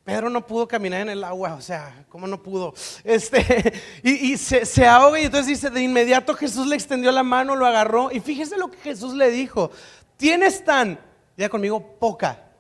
Pedro 0.04 0.30
no 0.30 0.46
pudo 0.46 0.68
caminar 0.68 1.02
en 1.02 1.10
el 1.10 1.24
agua, 1.24 1.54
o 1.54 1.62
sea, 1.62 2.06
¿cómo 2.10 2.28
no 2.28 2.44
pudo? 2.44 2.74
Este, 3.06 3.74
y, 4.04 4.38
se, 4.38 4.66
se, 4.66 4.86
ahoga 4.86 5.20
y 5.20 5.26
entonces 5.26 5.48
dice, 5.48 5.70
de 5.70 5.82
inmediato 5.82 6.36
Jesús 6.36 6.68
le 6.68 6.76
extendió 6.76 7.12
la 7.12 7.24
mano, 7.24 7.56
lo 7.56 7.66
agarró 7.66 8.12
y 8.12 8.20
fíjese 8.20 8.58
lo 8.58 8.70
que 8.70 8.78
Jesús 8.80 9.14
le 9.14 9.30
dijo, 9.32 9.72
tienes 10.18 10.66
tan, 10.66 11.00
ya 11.38 11.48
conmigo, 11.48 11.98
poca, 12.00 12.52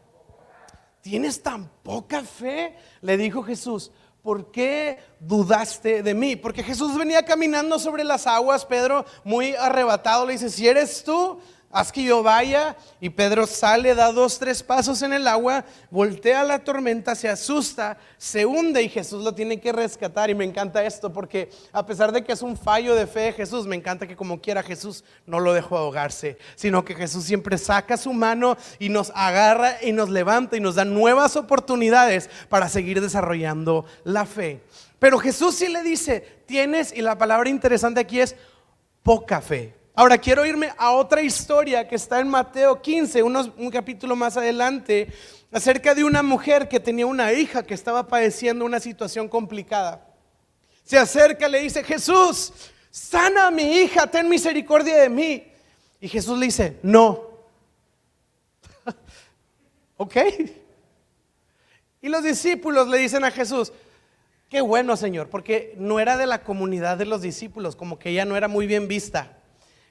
tienes 1.02 1.44
tan 1.44 1.70
poca 1.84 2.22
fe, 2.22 2.78
le 3.02 3.18
dijo 3.18 3.44
Jesús, 3.44 3.92
¿por 4.22 4.50
qué 4.50 5.00
dudaste 5.20 6.02
de 6.02 6.14
mí? 6.14 6.38
Porque 6.38 6.64
Jesús 6.64 6.98
venía 6.98 7.26
caminando 7.26 7.78
sobre 7.78 8.06
las 8.06 8.26
aguas, 8.26 8.66
Pedro 8.66 9.06
muy 9.26 9.54
arrebatado 9.56 10.26
le 10.26 10.34
dice, 10.34 10.50
si 10.50 10.66
eres 10.66 11.04
tú, 11.04 11.42
haz 11.74 11.92
que 11.92 12.04
yo 12.04 12.24
vaya. 12.24 12.78
Y 13.02 13.10
Pedro 13.10 13.46
sale, 13.48 13.96
da 13.96 14.12
dos, 14.12 14.40
tres 14.40 14.64
pasos 14.64 15.02
en 15.02 15.12
el 15.12 15.28
agua, 15.28 15.66
voltea 15.90 16.44
la 16.44 16.60
tormenta, 16.60 17.16
se 17.16 17.28
asusta, 17.28 17.98
se 18.18 18.46
hunde 18.46 18.82
y 18.82 18.90
Jesús 18.90 19.24
lo 19.24 19.34
tiene 19.34 19.60
que 19.60 19.74
rescatar. 19.74 20.30
Y 20.30 20.36
me 20.36 20.46
encanta 20.46 20.86
esto 20.86 21.12
porque 21.12 21.50
a 21.74 21.86
pesar 21.86 22.12
de 22.12 22.24
que 22.24 22.32
es 22.32 22.42
un 22.42 22.56
fallo 22.56 22.96
de 22.96 23.08
fe 23.08 23.22
de 23.22 23.34
Jesús, 23.34 23.66
me 23.66 23.76
encanta 23.76 24.08
que 24.08 24.16
como 24.16 24.40
quiera 24.40 24.64
Jesús 24.64 25.04
no 25.26 25.40
lo 25.40 25.52
dejó 25.54 25.78
ahogarse, 25.78 26.38
sino 26.56 26.86
que 26.86 26.96
Jesús 26.96 27.26
siempre 27.26 27.58
saca 27.58 27.98
su 27.98 28.14
mano 28.14 28.56
y 28.80 28.90
nos 28.90 29.12
agarra 29.16 29.78
y 29.82 29.92
nos 29.92 30.10
levanta 30.10 30.56
y 30.56 30.60
nos 30.60 30.76
da 30.76 30.86
nuevas 30.86 31.36
oportunidades 31.36 32.30
para 32.48 32.70
seguir 32.70 33.02
desarrollando 33.02 33.86
la 34.04 34.26
fe. 34.26 34.62
Pero 35.00 35.20
Jesús 35.20 35.56
sí 35.56 35.68
le 35.68 35.84
dice, 35.84 36.22
tienes, 36.46 36.94
y 36.96 37.02
la 37.02 37.18
palabra 37.18 37.50
interesante 37.50 38.00
aquí 38.00 38.22
es 38.22 38.36
poca 39.02 39.42
fe. 39.42 39.83
Ahora 39.96 40.18
quiero 40.18 40.44
irme 40.44 40.74
a 40.76 40.92
otra 40.92 41.22
historia 41.22 41.88
que 41.88 41.96
está 41.96 42.20
en 42.20 42.28
Mateo 42.28 42.82
15, 42.82 43.22
un 43.22 43.70
capítulo 43.72 44.16
más 44.16 44.36
adelante, 44.36 45.08
acerca 45.52 45.94
de 45.94 46.04
una 46.04 46.24
mujer 46.24 46.68
que 46.68 46.80
tenía 46.80 47.06
una 47.06 47.32
hija 47.32 47.62
que 47.62 47.76
estaba 47.76 48.08
padeciendo 48.08 48.66
una 48.66 48.80
situación 48.80 49.30
complicada. 49.30 50.04
Se 50.84 50.98
acerca, 50.98 51.48
le 51.48 51.60
dice, 51.60 51.84
Jesús, 51.84 52.52
sana 52.90 53.48
a 53.48 53.52
mi 53.52 53.82
hija, 53.82 54.08
ten 54.08 54.28
misericordia 54.28 54.98
de 54.98 55.10
mí. 55.10 55.44
Y 56.02 56.08
Jesús 56.08 56.40
le 56.40 56.48
dice, 56.48 56.80
no. 56.82 57.30
¿Ok? 59.98 60.18
Y 62.02 62.10
los 62.10 62.24
discípulos 62.24 62.88
le 62.88 62.98
dicen 62.98 63.24
a 63.24 63.30
Jesús, 63.30 63.72
qué 64.50 64.60
bueno 64.62 64.98
Señor, 64.98 65.30
porque 65.30 65.76
no 65.78 66.00
era 66.00 66.18
de 66.18 66.26
la 66.26 66.44
comunidad 66.44 66.98
de 66.98 67.06
los 67.06 67.22
discípulos, 67.22 67.76
como 67.76 68.00
que 68.00 68.10
ella 68.10 68.26
no 68.26 68.36
era 68.36 68.48
muy 68.48 68.66
bien 68.66 68.88
vista. 68.88 69.38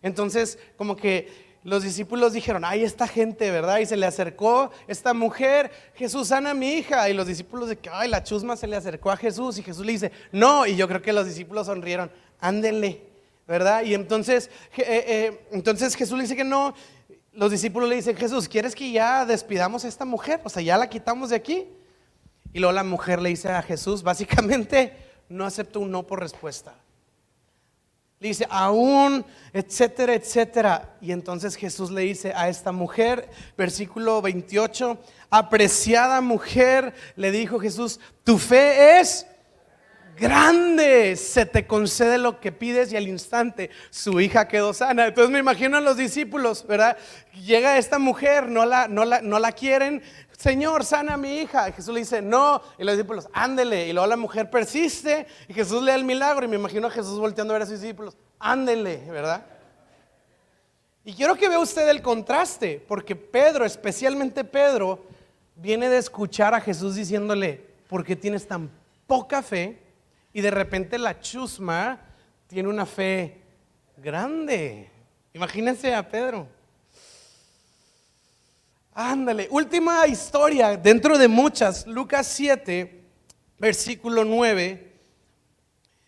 Entonces, 0.02 0.58
como 0.76 0.96
que 0.96 1.52
los 1.64 1.84
discípulos 1.84 2.32
dijeron, 2.32 2.64
ay, 2.64 2.82
esta 2.82 3.06
gente, 3.06 3.50
¿verdad? 3.50 3.78
Y 3.78 3.86
se 3.86 3.96
le 3.96 4.04
acercó 4.04 4.72
esta 4.88 5.14
mujer, 5.14 5.70
Jesús 5.94 6.28
sana 6.28 6.50
a 6.50 6.54
mi 6.54 6.72
hija. 6.72 7.08
Y 7.08 7.14
los 7.14 7.26
discípulos 7.26 7.68
de 7.68 7.78
que, 7.78 7.88
ay, 7.88 8.08
la 8.08 8.24
chusma 8.24 8.56
se 8.56 8.66
le 8.66 8.76
acercó 8.76 9.10
a 9.10 9.16
Jesús. 9.16 9.58
Y 9.58 9.62
Jesús 9.62 9.86
le 9.86 9.92
dice, 9.92 10.12
no. 10.32 10.66
Y 10.66 10.74
yo 10.74 10.88
creo 10.88 11.00
que 11.00 11.12
los 11.12 11.26
discípulos 11.26 11.66
sonrieron, 11.66 12.10
ándenle, 12.40 13.02
¿verdad? 13.46 13.84
Y 13.84 13.94
entonces, 13.94 14.50
eh, 14.76 15.04
eh, 15.06 15.46
entonces 15.52 15.94
Jesús 15.94 16.16
le 16.16 16.24
dice 16.24 16.36
que 16.36 16.44
no. 16.44 16.74
Los 17.32 17.52
discípulos 17.52 17.88
le 17.88 17.96
dicen, 17.96 18.16
Jesús, 18.16 18.48
¿quieres 18.48 18.74
que 18.74 18.90
ya 18.90 19.24
despidamos 19.24 19.84
a 19.84 19.88
esta 19.88 20.04
mujer? 20.04 20.40
O 20.42 20.48
sea, 20.48 20.62
ya 20.62 20.76
la 20.76 20.90
quitamos 20.90 21.30
de 21.30 21.36
aquí. 21.36 21.68
Y 22.52 22.58
luego 22.58 22.72
la 22.72 22.84
mujer 22.84 23.22
le 23.22 23.30
dice 23.30 23.48
a 23.50 23.62
Jesús, 23.62 24.02
básicamente, 24.02 24.96
no 25.28 25.46
acepto 25.46 25.78
un 25.78 25.92
no 25.92 26.02
por 26.02 26.20
respuesta 26.20 26.81
dice, 28.28 28.46
aún, 28.48 29.24
etcétera, 29.52 30.14
etcétera. 30.14 30.96
Y 31.00 31.12
entonces 31.12 31.56
Jesús 31.56 31.90
le 31.90 32.02
dice 32.02 32.32
a 32.34 32.48
esta 32.48 32.72
mujer, 32.72 33.28
versículo 33.56 34.22
28, 34.22 34.98
apreciada 35.30 36.20
mujer, 36.20 36.94
le 37.16 37.30
dijo 37.30 37.58
Jesús, 37.58 38.00
tu 38.24 38.38
fe 38.38 39.00
es 39.00 39.26
grande, 40.16 41.16
se 41.16 41.46
te 41.46 41.66
concede 41.66 42.18
lo 42.18 42.38
que 42.38 42.52
pides 42.52 42.92
y 42.92 42.96
al 42.96 43.08
instante 43.08 43.70
su 43.90 44.20
hija 44.20 44.46
quedó 44.46 44.72
sana. 44.72 45.06
Entonces 45.06 45.30
me 45.30 45.38
imagino 45.38 45.76
a 45.76 45.80
los 45.80 45.96
discípulos, 45.96 46.66
¿verdad? 46.66 46.96
Llega 47.34 47.78
esta 47.78 47.98
mujer, 47.98 48.48
no 48.48 48.64
la, 48.64 48.88
no 48.88 49.04
la, 49.04 49.20
no 49.22 49.38
la 49.38 49.52
quieren, 49.52 50.02
Señor, 50.42 50.84
sana 50.84 51.14
a 51.14 51.16
mi 51.16 51.38
hija. 51.38 51.68
Y 51.68 51.72
Jesús 51.72 51.94
le 51.94 52.00
dice, 52.00 52.20
no. 52.20 52.60
Y 52.76 52.82
los 52.82 52.96
discípulos, 52.96 53.28
ándele. 53.32 53.86
Y 53.86 53.92
luego 53.92 54.08
la 54.08 54.16
mujer 54.16 54.50
persiste 54.50 55.24
y 55.46 55.54
Jesús 55.54 55.80
le 55.84 55.92
da 55.92 55.96
el 55.96 56.02
milagro. 56.02 56.44
Y 56.44 56.48
me 56.48 56.56
imagino 56.56 56.88
a 56.88 56.90
Jesús 56.90 57.20
volteando 57.20 57.54
a 57.54 57.58
ver 57.58 57.62
a 57.62 57.66
sus 57.66 57.80
discípulos, 57.80 58.16
ándele, 58.40 59.08
¿verdad? 59.08 59.46
Y 61.04 61.14
quiero 61.14 61.36
que 61.36 61.48
vea 61.48 61.60
usted 61.60 61.88
el 61.88 62.02
contraste, 62.02 62.84
porque 62.88 63.14
Pedro, 63.14 63.64
especialmente 63.64 64.42
Pedro, 64.42 65.04
viene 65.54 65.88
de 65.88 65.98
escuchar 65.98 66.54
a 66.54 66.60
Jesús 66.60 66.96
diciéndole, 66.96 67.64
¿por 67.88 68.04
qué 68.04 68.16
tienes 68.16 68.44
tan 68.48 68.68
poca 69.06 69.42
fe? 69.42 69.78
Y 70.32 70.40
de 70.40 70.50
repente 70.50 70.98
la 70.98 71.20
chusma 71.20 72.00
tiene 72.48 72.68
una 72.68 72.84
fe 72.84 73.40
grande. 73.96 74.90
Imagínense 75.34 75.94
a 75.94 76.08
Pedro. 76.08 76.48
Ándale, 78.94 79.48
última 79.50 80.06
historia 80.06 80.76
dentro 80.76 81.16
de 81.16 81.26
muchas, 81.26 81.86
Lucas 81.86 82.26
7, 82.26 83.02
versículo 83.58 84.22
9. 84.22 84.92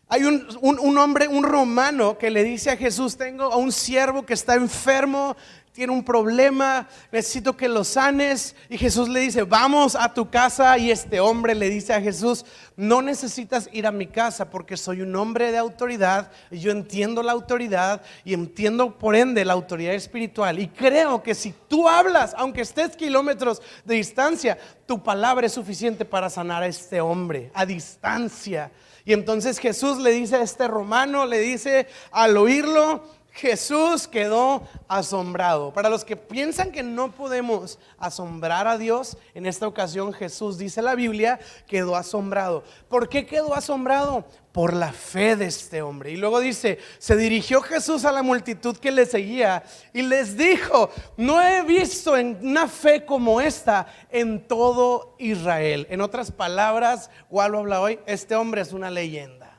Hay 0.09 0.25
un, 0.25 0.47
un, 0.61 0.99
hombre, 0.99 1.27
un 1.27 1.45
romano, 1.45 2.19
que 2.19 2.29
le 2.29 2.45
dice 2.45 2.71
a 2.71 2.77
Jesús, 2.77 3.17
tengo 3.17 3.45
a 3.45 3.57
un 3.57 3.73
siervo 3.73 4.27
que 4.27 4.35
está 4.35 4.55
enfermo, 4.55 5.35
tiene 5.75 5.93
un 5.93 6.05
problema, 6.05 6.87
necesito 7.11 7.57
que 7.57 7.69
lo 7.69 7.83
sanes. 7.83 8.55
Y 8.69 8.79
Jesús 8.79 9.09
le 9.09 9.19
dice, 9.19 9.43
vamos 9.43 9.97
a 9.97 10.15
tu 10.15 10.31
casa. 10.31 10.79
Y 10.79 10.93
este 10.93 11.19
hombre 11.19 11.53
le 11.53 11.69
dice 11.69 11.93
a 11.93 12.01
Jesús, 12.01 12.47
no 12.77 13.03
necesitas 13.03 13.69
ir 13.73 13.85
a 13.89 13.91
mi 13.91 14.07
casa 14.07 14.51
porque 14.51 14.77
soy 14.77 15.01
un 15.01 15.17
hombre 15.17 15.51
de 15.51 15.59
autoridad. 15.59 16.31
Y 16.53 16.61
yo 16.61 16.71
entiendo 16.71 17.25
la 17.25 17.33
autoridad 17.33 18.03
y 18.25 18.35
entiendo 18.35 18.97
por 18.97 19.17
ende 19.17 19.45
la 19.45 19.55
autoridad 19.55 19.95
espiritual. 19.95 20.61
Y 20.61 20.69
creo 20.69 21.25
que 21.25 21.35
si 21.35 21.53
tú 21.67 21.89
hablas, 21.89 22.35
aunque 22.39 22.61
estés 22.61 22.95
kilómetros 22.95 23.61
de 23.85 23.97
distancia, 23.97 24.57
tu 24.87 25.03
palabra 25.03 25.49
es 25.49 25.53
suficiente 25.55 26.05
para 26.05 26.31
sanar 26.31 26.63
a 26.63 26.69
este 26.69 27.01
hombre 27.01 27.51
a 27.53 27.67
distancia. 27.67 28.71
Y 29.05 29.13
entonces 29.13 29.59
Jesús 29.59 29.99
le 29.99 30.13
dice 30.13 30.37
a 30.37 30.43
este 30.43 30.69
romano, 30.69 31.27
le 31.27 31.41
dice 31.41 31.89
al 32.13 32.37
oírlo, 32.37 33.03
Jesús 33.35 34.07
quedó 34.07 34.63
asombrado. 34.87 35.73
Para 35.73 35.89
los 35.89 36.05
que 36.05 36.17
piensan 36.17 36.71
que 36.71 36.85
no 36.85 37.11
podemos 37.11 37.81
asombrar 37.99 38.69
a 38.69 38.79
Dios, 38.79 39.19
en 39.35 39.47
esta 39.47 39.67
ocasión 39.67 40.13
Jesús, 40.13 40.57
dice 40.57 40.81
la 40.81 40.95
Biblia, 40.95 41.41
quedó 41.67 41.97
asombrado. 41.97 42.63
¿Por 42.89 43.09
qué 43.09 43.27
quedó 43.27 43.53
asombrado? 43.53 44.25
Por 44.53 44.73
la 44.73 44.93
fe 44.93 45.35
de 45.35 45.47
este 45.47 45.83
hombre. 45.83 46.13
Y 46.13 46.17
luego 46.17 46.39
dice, 46.39 46.79
se 46.99 47.17
dirigió 47.17 47.61
Jesús 47.61 48.05
a 48.05 48.13
la 48.13 48.23
multitud 48.23 48.77
que 48.77 48.93
le 48.93 49.05
seguía 49.05 49.65
y 49.93 50.03
les 50.03 50.37
dijo, 50.37 50.91
no 51.17 51.43
he 51.43 51.63
visto 51.63 52.17
en 52.17 52.39
una 52.41 52.69
fe 52.69 53.05
como 53.05 53.41
esta 53.41 53.89
en 54.11 54.47
todo 54.47 55.17
Israel. 55.19 55.89
En 55.91 56.03
otras 56.03 56.31
palabras, 56.31 57.11
¿cuál 57.29 57.51
lo 57.51 57.59
habla 57.59 57.81
hoy? 57.81 57.99
Este 58.07 58.37
hombre 58.37 58.61
es 58.61 58.73
una 58.73 58.93
leyenda. 58.93 59.59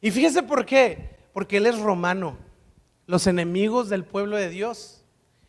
Y 0.00 0.12
fíjese 0.12 0.44
por 0.44 0.64
qué 0.64 1.19
porque 1.40 1.56
él 1.56 1.64
es 1.64 1.78
romano, 1.78 2.36
los 3.06 3.26
enemigos 3.26 3.88
del 3.88 4.04
pueblo 4.04 4.36
de 4.36 4.50
Dios. 4.50 5.06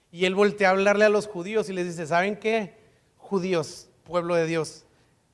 Y 0.10 0.24
él 0.24 0.36
voltea 0.36 0.70
a 0.70 0.72
hablarle 0.72 1.04
a 1.04 1.10
los 1.10 1.28
judíos 1.28 1.68
y 1.68 1.74
les 1.74 1.86
dice, 1.86 2.08
¿saben 2.08 2.38
qué? 2.38 2.78
Judíos, 3.18 3.90
pueblo 4.06 4.36
de 4.36 4.46
Dios, 4.46 4.86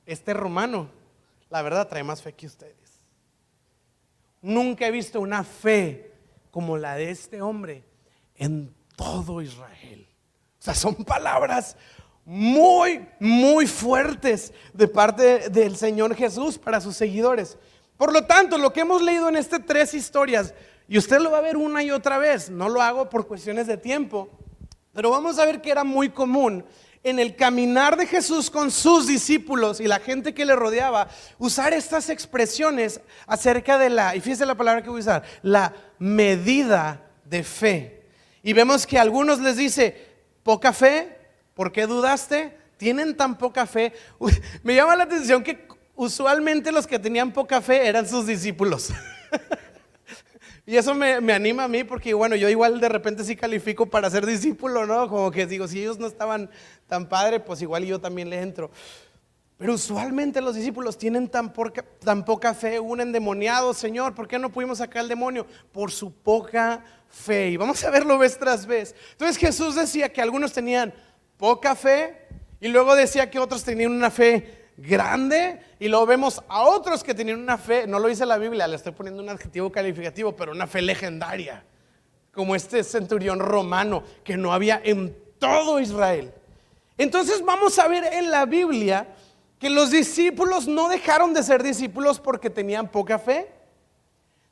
este 0.04 0.34
romano, 0.34 0.90
la 1.48 1.62
verdad, 1.62 1.86
trae 1.86 2.02
más 2.02 2.22
fe 2.22 2.32
que 2.32 2.46
ustedes. 2.46 2.74
Nunca 4.42 4.88
he 4.88 4.90
visto 4.90 5.20
una 5.20 5.44
fe 5.44 6.10
como 6.50 6.76
la 6.76 6.96
de 6.96 7.12
este 7.12 7.40
hombre 7.40 7.84
en 8.34 8.74
todo 8.96 9.40
Israel. 9.40 10.08
O 10.58 10.62
sea, 10.64 10.74
son 10.74 10.96
palabras 11.04 11.76
muy, 12.24 13.06
muy 13.20 13.68
fuertes 13.68 14.52
de 14.72 14.88
parte 14.88 15.50
del 15.50 15.76
Señor 15.76 16.16
Jesús 16.16 16.58
para 16.58 16.80
sus 16.80 16.96
seguidores. 16.96 17.56
Por 17.98 18.12
lo 18.12 18.24
tanto, 18.24 18.56
lo 18.56 18.72
que 18.72 18.80
hemos 18.80 19.02
leído 19.02 19.28
en 19.28 19.36
estas 19.36 19.60
tres 19.66 19.92
historias, 19.92 20.54
y 20.88 20.96
usted 20.96 21.18
lo 21.18 21.32
va 21.32 21.38
a 21.38 21.42
ver 21.42 21.56
una 21.56 21.82
y 21.82 21.90
otra 21.90 22.16
vez, 22.16 22.48
no 22.48 22.68
lo 22.68 22.80
hago 22.80 23.10
por 23.10 23.26
cuestiones 23.26 23.66
de 23.66 23.76
tiempo, 23.76 24.30
pero 24.94 25.10
vamos 25.10 25.38
a 25.38 25.44
ver 25.44 25.60
que 25.60 25.70
era 25.70 25.84
muy 25.84 26.08
común 26.08 26.64
en 27.02 27.18
el 27.18 27.34
caminar 27.34 27.96
de 27.96 28.06
Jesús 28.06 28.50
con 28.50 28.70
sus 28.70 29.06
discípulos 29.06 29.80
y 29.80 29.88
la 29.88 29.98
gente 29.98 30.32
que 30.32 30.44
le 30.44 30.54
rodeaba, 30.54 31.08
usar 31.38 31.72
estas 31.72 32.08
expresiones 32.08 33.00
acerca 33.26 33.78
de 33.78 33.90
la, 33.90 34.14
y 34.14 34.20
fíjese 34.20 34.46
la 34.46 34.56
palabra 34.56 34.82
que 34.82 34.90
voy 34.90 35.00
a 35.00 35.02
usar, 35.02 35.22
la 35.42 35.74
medida 35.98 37.04
de 37.24 37.42
fe. 37.42 38.06
Y 38.44 38.52
vemos 38.52 38.86
que 38.86 38.98
a 38.98 39.02
algunos 39.02 39.40
les 39.40 39.56
dice, 39.56 40.06
poca 40.44 40.72
fe, 40.72 41.18
¿por 41.54 41.72
qué 41.72 41.86
dudaste? 41.86 42.56
¿Tienen 42.76 43.16
tan 43.16 43.36
poca 43.36 43.66
fe? 43.66 43.92
me 44.62 44.76
llama 44.76 44.94
la 44.94 45.04
atención 45.04 45.42
que 45.42 45.66
usualmente 45.98 46.72
los 46.72 46.86
que 46.86 46.98
tenían 46.98 47.32
poca 47.32 47.60
fe 47.60 47.86
eran 47.86 48.08
sus 48.08 48.26
discípulos. 48.26 48.90
Y 50.64 50.76
eso 50.76 50.94
me, 50.94 51.14
anima 51.32 51.64
a 51.64 51.68
mí 51.68 51.82
porque, 51.82 52.12
bueno, 52.12 52.36
yo 52.36 52.46
igual 52.46 52.78
de 52.78 52.90
repente 52.90 53.24
sí 53.24 53.34
califico 53.34 53.86
para 53.86 54.10
ser 54.10 54.26
discípulo, 54.26 54.84
¿no? 54.84 55.08
Como 55.08 55.30
que 55.30 55.46
digo, 55.46 55.66
si 55.66 55.80
ellos 55.80 55.98
no 55.98 56.06
estaban 56.06 56.50
tan 56.86 57.08
padres, 57.08 57.40
pues 57.40 57.62
igual 57.62 57.86
yo 57.86 57.98
también 57.98 58.28
le 58.28 58.38
entro. 58.42 58.70
Pero 59.56 59.72
usualmente 59.72 60.42
los 60.42 60.56
discípulos 60.56 60.98
tienen 60.98 61.26
tan, 61.28 61.54
tan 62.04 62.22
poca 62.22 62.52
fe, 62.52 62.78
un 62.78 63.00
endemoniado, 63.00 63.72
Señor, 63.72 64.14
¿por 64.14 64.28
qué 64.28 64.38
no 64.38 64.52
pudimos 64.52 64.76
sacar 64.76 65.00
el 65.00 65.08
demonio? 65.08 65.46
Por 65.72 65.90
su 65.90 66.12
poca 66.12 66.84
fe. 67.08 67.48
Y 67.48 67.56
vamos 67.56 67.82
a 67.82 67.88
verlo 67.88 68.18
vez 68.18 68.38
tras 68.38 68.66
vez. 68.66 68.94
Entonces 69.12 69.38
Jesús 69.38 69.74
decía 69.74 70.12
que 70.12 70.20
algunos 70.20 70.52
tenían 70.52 70.92
poca 71.38 71.74
fe 71.74 72.28
y 72.60 72.68
luego 72.68 72.94
decía 72.94 73.30
que 73.30 73.38
otros 73.38 73.64
tenían 73.64 73.92
una 73.92 74.10
fe 74.10 74.57
grande 74.78 75.60
y 75.80 75.88
luego 75.88 76.06
vemos 76.06 76.42
a 76.48 76.62
otros 76.62 77.02
que 77.02 77.12
tenían 77.12 77.40
una 77.40 77.58
fe, 77.58 77.86
no 77.86 77.98
lo 77.98 78.08
dice 78.08 78.24
la 78.24 78.38
Biblia, 78.38 78.66
le 78.66 78.76
estoy 78.76 78.92
poniendo 78.92 79.22
un 79.22 79.28
adjetivo 79.28 79.70
calificativo, 79.70 80.34
pero 80.34 80.52
una 80.52 80.66
fe 80.66 80.80
legendaria, 80.80 81.64
como 82.32 82.54
este 82.54 82.84
centurión 82.84 83.40
romano 83.40 84.04
que 84.22 84.36
no 84.36 84.52
había 84.52 84.80
en 84.82 85.14
todo 85.38 85.80
Israel. 85.80 86.32
Entonces 86.96 87.44
vamos 87.44 87.78
a 87.78 87.88
ver 87.88 88.04
en 88.04 88.30
la 88.30 88.46
Biblia 88.46 89.08
que 89.58 89.68
los 89.68 89.90
discípulos 89.90 90.68
no 90.68 90.88
dejaron 90.88 91.34
de 91.34 91.42
ser 91.42 91.62
discípulos 91.62 92.20
porque 92.20 92.48
tenían 92.48 92.88
poca 92.88 93.18
fe. 93.18 93.48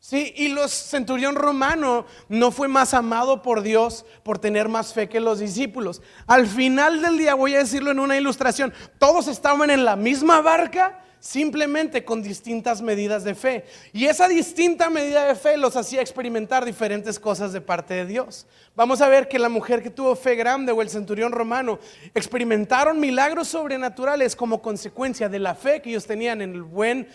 Sí, 0.08 0.32
y 0.36 0.50
los 0.50 0.70
centurión 0.70 1.34
romano 1.34 2.06
no 2.28 2.52
fue 2.52 2.68
más 2.68 2.94
amado 2.94 3.42
por 3.42 3.62
Dios 3.62 4.06
por 4.22 4.38
tener 4.38 4.68
más 4.68 4.94
fe 4.94 5.08
que 5.08 5.18
los 5.18 5.40
discípulos. 5.40 6.00
Al 6.28 6.46
final 6.46 7.02
del 7.02 7.18
día, 7.18 7.34
voy 7.34 7.56
a 7.56 7.58
decirlo 7.58 7.90
en 7.90 7.98
una 7.98 8.16
ilustración, 8.16 8.72
todos 9.00 9.26
estaban 9.26 9.68
en 9.68 9.84
la 9.84 9.96
misma 9.96 10.40
barca, 10.42 11.02
simplemente 11.18 12.04
con 12.04 12.22
distintas 12.22 12.82
medidas 12.82 13.24
de 13.24 13.34
fe. 13.34 13.64
Y 13.92 14.04
esa 14.06 14.28
distinta 14.28 14.90
medida 14.90 15.26
de 15.26 15.34
fe 15.34 15.56
los 15.56 15.74
hacía 15.74 16.02
experimentar 16.02 16.64
diferentes 16.64 17.18
cosas 17.18 17.52
de 17.52 17.60
parte 17.60 17.94
de 17.94 18.06
Dios. 18.06 18.46
Vamos 18.76 19.00
a 19.00 19.08
ver 19.08 19.26
que 19.26 19.40
la 19.40 19.48
mujer 19.48 19.82
que 19.82 19.90
tuvo 19.90 20.14
fe 20.14 20.36
grande 20.36 20.70
o 20.70 20.82
el 20.82 20.88
centurión 20.88 21.32
romano 21.32 21.80
experimentaron 22.14 23.00
milagros 23.00 23.48
sobrenaturales 23.48 24.36
como 24.36 24.62
consecuencia 24.62 25.28
de 25.28 25.40
la 25.40 25.56
fe 25.56 25.82
que 25.82 25.90
ellos 25.90 26.06
tenían 26.06 26.42
en 26.42 26.52
el 26.52 26.62
buen 26.62 27.08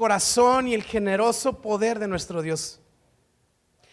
corazón 0.00 0.66
y 0.66 0.72
el 0.72 0.82
generoso 0.82 1.60
poder 1.60 1.98
de 1.98 2.08
nuestro 2.08 2.40
Dios. 2.40 2.80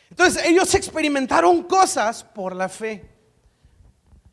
Entonces 0.10 0.42
ellos 0.46 0.74
experimentaron 0.74 1.64
cosas 1.64 2.24
por 2.24 2.56
la 2.56 2.70
fe. 2.70 3.14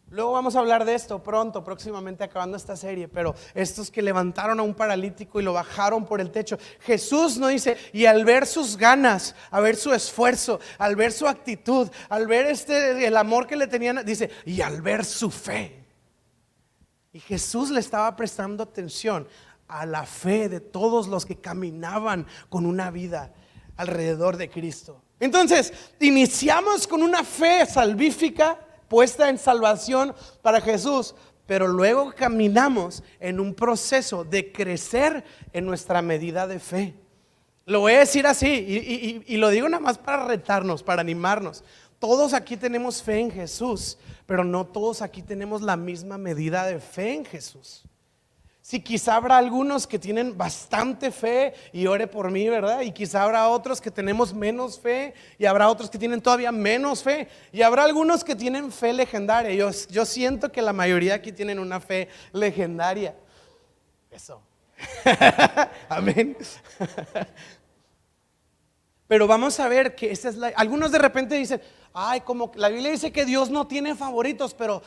Luego 0.09 0.31
vamos 0.31 0.55
a 0.55 0.61
hablar 0.61 0.85
de 0.85 0.95
esto 0.95 1.21
pronto, 1.21 1.65
próximamente 1.65 2.23
acabando 2.23 2.57
esta 2.57 2.77
serie, 2.77 3.09
pero 3.09 3.35
estos 3.55 3.91
que 3.91 4.03
levantaron 4.03 4.61
a 4.61 4.63
un 4.63 4.73
paralítico 4.73 5.41
y 5.41 5.43
lo 5.43 5.53
bajaron 5.53 6.07
por 6.07 6.21
el 6.21 6.31
techo, 6.31 6.57
Jesús 6.79 7.39
no 7.39 7.49
dice, 7.49 7.77
y 7.93 8.07
al 8.07 8.25
ver 8.25 8.47
sus 8.47 8.77
ganas, 8.77 9.35
al 9.51 9.65
ver 9.65 9.75
su 9.75 9.93
esfuerzo, 9.93 10.61
al 10.79 10.95
ver 10.95 11.11
su 11.11 11.27
actitud, 11.27 11.91
al 12.09 12.29
ver 12.29 12.47
este 12.47 13.05
el 13.05 13.17
amor 13.17 13.49
que 13.49 13.57
le 13.57 13.67
tenían, 13.67 14.05
dice, 14.07 14.31
y 14.45 14.61
al 14.61 14.81
ver 14.81 15.05
su 15.05 15.29
fe. 15.29 15.85
Y 17.13 17.19
Jesús 17.19 17.71
le 17.71 17.81
estaba 17.81 18.15
prestando 18.15 18.63
atención 18.63 19.27
a 19.69 19.87
la 19.87 20.05
fe 20.05 20.49
de 20.49 20.61
todos 20.61 21.09
los 21.09 21.25
que 21.27 21.37
caminaban 21.37 22.27
con 22.49 22.67
una 22.67 22.91
vida 22.91 23.33
alrededor 23.77 24.37
de 24.37 24.51
Cristo. 24.51 25.03
Entonces, 25.21 25.73
iniciamos 26.01 26.87
con 26.87 27.03
una 27.03 27.25
fe 27.25 27.67
salvífica 27.67 28.59
puesta 28.89 29.29
en 29.29 29.39
salvación 29.39 30.15
para 30.43 30.61
Jesús, 30.61 31.15
pero 31.47 31.67
luego 31.69 32.13
caminamos 32.15 33.03
en 33.21 33.41
un 33.41 33.55
proceso 33.55 34.25
de 34.25 34.53
crecer 34.53 35.25
en 35.53 35.67
nuestra 35.67 36.03
medida 36.03 36.47
de 36.47 36.59
fe. 36.59 36.95
Lo 37.67 37.81
voy 37.81 37.95
a 37.95 38.01
decir 38.01 38.27
así 38.27 39.23
y, 39.27 39.37
lo 39.37 39.49
digo 39.49 39.69
nada 39.69 39.83
más 39.83 39.99
para 39.99 40.27
retarnos, 40.27 40.83
para 40.83 41.01
animarnos. 41.01 41.65
Todos 41.99 42.35
aquí 42.35 42.57
tenemos 42.57 43.03
fe 43.03 43.19
en 43.21 43.31
Jesús, 43.31 43.97
pero 44.27 44.45
no 44.45 44.67
todos 44.67 45.01
aquí 45.01 45.23
tenemos 45.23 45.63
la 45.63 45.77
misma 45.77 46.19
medida 46.19 46.67
de 46.67 46.79
fe 46.79 47.15
en 47.15 47.25
Jesús. 47.25 47.85
Si 48.65 48.81
quizá 48.81 49.17
habrá 49.17 49.37
algunos 49.37 49.87
que 49.87 49.99
tienen 49.99 50.39
bastante 50.39 51.11
fe 51.11 51.53
y 51.71 51.87
ore 51.87 52.07
por 52.07 52.31
mí, 52.31 52.49
¿verdad? 52.49 52.81
Y 52.81 52.93
quizá 52.93 53.23
habrá 53.23 53.47
otros 53.51 53.79
que 53.79 53.91
tenemos 53.91 54.33
menos 54.33 54.81
fe 54.81 55.13
y 55.39 55.45
habrá 55.45 55.69
otros 55.69 55.91
que 55.91 55.99
tienen 55.99 56.23
todavía 56.23 56.51
menos 56.51 57.03
fe 57.03 57.29
y 57.53 57.61
habrá 57.61 57.85
algunos 57.85 58.25
que 58.25 58.35
tienen 58.35 58.73
fe 58.73 58.95
legendaria. 58.95 59.53
Yo, 59.53 60.05
siento 60.07 60.51
que 60.51 60.63
la 60.63 60.73
mayoría 60.73 61.17
aquí 61.17 61.31
tienen 61.31 61.59
una 61.59 61.79
fe 61.79 62.09
legendaria. 62.33 63.15
Eso. 64.11 64.41
Amén. 65.91 66.35
Pero 69.07 69.27
vamos 69.27 69.61
a 69.61 69.69
ver 69.69 69.95
que 69.95 70.11
esa 70.11 70.31
es 70.31 70.37
la... 70.37 70.47
Algunos 70.57 70.91
de 70.91 71.01
repente 71.01 71.35
dicen, 71.35 71.61
ay, 71.93 72.23
como 72.23 72.51
la 72.55 72.71
Biblia 72.71 72.93
dice 72.93 73.13
que 73.13 73.27
Dios 73.27 73.51
no 73.51 73.67
tiene 73.67 73.95
favoritos, 73.95 74.55
pero 74.55 74.81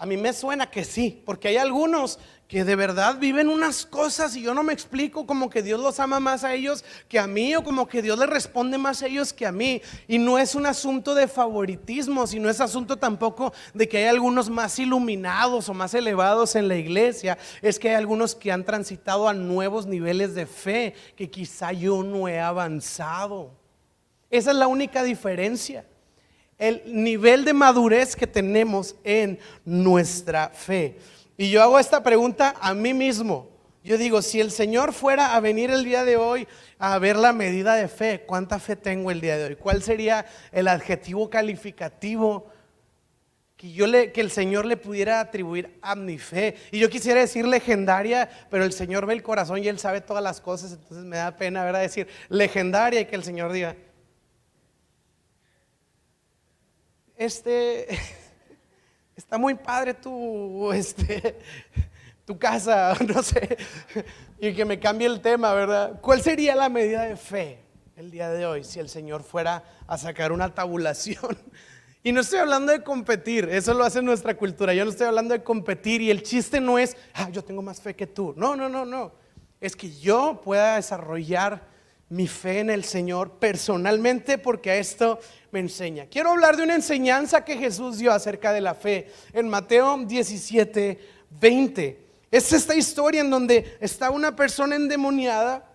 a 0.00 0.06
mí 0.06 0.16
me 0.16 0.32
suena 0.32 0.70
que 0.70 0.82
sí, 0.82 1.22
porque 1.26 1.48
hay 1.48 1.58
algunos 1.58 2.18
que 2.48 2.64
de 2.64 2.74
verdad 2.74 3.18
viven 3.18 3.50
unas 3.50 3.84
cosas 3.84 4.34
y 4.34 4.40
yo 4.40 4.54
no 4.54 4.62
me 4.62 4.72
explico 4.72 5.26
como 5.26 5.50
que 5.50 5.62
Dios 5.62 5.78
los 5.78 6.00
ama 6.00 6.18
más 6.20 6.42
a 6.42 6.54
ellos 6.54 6.86
que 7.06 7.18
a 7.18 7.26
mí 7.26 7.54
o 7.54 7.62
como 7.62 7.86
que 7.86 8.00
Dios 8.00 8.18
les 8.18 8.30
responde 8.30 8.78
más 8.78 9.02
a 9.02 9.08
ellos 9.08 9.34
que 9.34 9.44
a 9.44 9.52
mí. 9.52 9.82
Y 10.08 10.16
no 10.16 10.38
es 10.38 10.54
un 10.54 10.64
asunto 10.64 11.14
de 11.14 11.28
favoritismo, 11.28 12.26
sino 12.26 12.48
es 12.48 12.62
asunto 12.62 12.96
tampoco 12.96 13.52
de 13.74 13.90
que 13.90 13.98
hay 13.98 14.04
algunos 14.06 14.48
más 14.48 14.78
iluminados 14.78 15.68
o 15.68 15.74
más 15.74 15.92
elevados 15.92 16.56
en 16.56 16.68
la 16.68 16.76
iglesia. 16.76 17.36
Es 17.60 17.78
que 17.78 17.90
hay 17.90 17.96
algunos 17.96 18.34
que 18.34 18.50
han 18.50 18.64
transitado 18.64 19.28
a 19.28 19.34
nuevos 19.34 19.84
niveles 19.84 20.34
de 20.34 20.46
fe 20.46 20.94
que 21.14 21.30
quizá 21.30 21.72
yo 21.72 22.02
no 22.02 22.26
he 22.26 22.40
avanzado. 22.40 23.50
Esa 24.30 24.52
es 24.52 24.56
la 24.56 24.66
única 24.66 25.02
diferencia 25.02 25.84
el 26.60 26.82
nivel 26.86 27.44
de 27.44 27.54
madurez 27.54 28.14
que 28.14 28.26
tenemos 28.26 28.94
en 29.02 29.38
nuestra 29.64 30.50
fe. 30.50 30.98
Y 31.36 31.50
yo 31.50 31.62
hago 31.62 31.78
esta 31.78 32.02
pregunta 32.02 32.54
a 32.60 32.74
mí 32.74 32.92
mismo. 32.92 33.48
Yo 33.82 33.96
digo, 33.96 34.20
si 34.20 34.40
el 34.40 34.50
Señor 34.50 34.92
fuera 34.92 35.34
a 35.34 35.40
venir 35.40 35.70
el 35.70 35.84
día 35.84 36.04
de 36.04 36.18
hoy 36.18 36.46
a 36.78 36.98
ver 36.98 37.16
la 37.16 37.32
medida 37.32 37.76
de 37.76 37.88
fe, 37.88 38.24
¿cuánta 38.26 38.58
fe 38.58 38.76
tengo 38.76 39.10
el 39.10 39.22
día 39.22 39.38
de 39.38 39.44
hoy? 39.44 39.56
¿Cuál 39.56 39.82
sería 39.82 40.26
el 40.52 40.68
adjetivo 40.68 41.30
calificativo 41.30 42.50
que, 43.56 43.72
yo 43.72 43.86
que 43.90 44.20
el 44.20 44.30
Señor 44.30 44.66
le 44.66 44.76
pudiera 44.76 45.18
atribuir 45.18 45.78
a 45.80 45.94
mi 45.94 46.18
fe? 46.18 46.56
Y 46.72 46.78
yo 46.78 46.90
quisiera 46.90 47.20
decir 47.20 47.46
legendaria, 47.48 48.28
pero 48.50 48.64
el 48.64 48.74
Señor 48.74 49.06
ve 49.06 49.14
el 49.14 49.22
corazón 49.22 49.64
y 49.64 49.68
Él 49.68 49.78
sabe 49.78 50.02
todas 50.02 50.22
las 50.22 50.42
cosas, 50.42 50.72
entonces 50.72 51.06
me 51.06 51.16
da 51.16 51.34
pena 51.38 51.64
¿verdad? 51.64 51.80
decir 51.80 52.06
legendaria 52.28 53.00
y 53.00 53.06
que 53.06 53.16
el 53.16 53.24
Señor 53.24 53.50
diga, 53.50 53.76
este, 57.20 57.86
está 59.14 59.36
muy 59.36 59.54
padre 59.54 59.92
tu, 59.92 60.72
este, 60.72 61.38
tu 62.24 62.38
casa, 62.38 62.96
no 63.06 63.22
sé, 63.22 63.58
y 64.38 64.54
que 64.54 64.64
me 64.64 64.80
cambie 64.80 65.06
el 65.06 65.20
tema, 65.20 65.52
¿verdad? 65.52 66.00
¿Cuál 66.00 66.22
sería 66.22 66.56
la 66.56 66.70
medida 66.70 67.02
de 67.02 67.16
fe 67.16 67.58
el 67.96 68.10
día 68.10 68.30
de 68.30 68.46
hoy 68.46 68.64
si 68.64 68.80
el 68.80 68.88
Señor 68.88 69.22
fuera 69.22 69.62
a 69.86 69.98
sacar 69.98 70.32
una 70.32 70.54
tabulación? 70.54 71.36
Y 72.02 72.12
no 72.12 72.22
estoy 72.22 72.38
hablando 72.38 72.72
de 72.72 72.82
competir, 72.82 73.50
eso 73.50 73.74
lo 73.74 73.84
hace 73.84 74.00
nuestra 74.00 74.34
cultura. 74.34 74.72
Yo 74.72 74.86
no 74.86 74.90
estoy 74.90 75.06
hablando 75.06 75.34
de 75.34 75.42
competir 75.42 76.00
y 76.00 76.10
el 76.10 76.22
chiste 76.22 76.58
no 76.58 76.78
es, 76.78 76.96
ah, 77.12 77.28
yo 77.28 77.44
tengo 77.44 77.60
más 77.60 77.82
fe 77.82 77.94
que 77.94 78.06
tú. 78.06 78.32
No, 78.38 78.56
no, 78.56 78.70
no, 78.70 78.86
no. 78.86 79.12
Es 79.60 79.76
que 79.76 79.92
yo 79.92 80.40
pueda 80.42 80.76
desarrollar 80.76 81.69
mi 82.10 82.26
fe 82.26 82.58
en 82.58 82.70
el 82.70 82.84
Señor 82.84 83.38
personalmente 83.38 84.36
porque 84.36 84.72
a 84.72 84.76
esto 84.76 85.18
me 85.52 85.60
enseña. 85.60 86.06
Quiero 86.06 86.30
hablar 86.30 86.56
de 86.56 86.64
una 86.64 86.74
enseñanza 86.74 87.44
que 87.44 87.56
Jesús 87.56 87.98
dio 87.98 88.12
acerca 88.12 88.52
de 88.52 88.60
la 88.60 88.74
fe 88.74 89.10
en 89.32 89.48
Mateo 89.48 89.96
17, 89.96 90.98
20. 91.40 92.06
Es 92.32 92.52
esta 92.52 92.74
historia 92.74 93.20
en 93.20 93.30
donde 93.30 93.76
está 93.80 94.10
una 94.10 94.34
persona 94.34 94.76
endemoniada. 94.76 95.66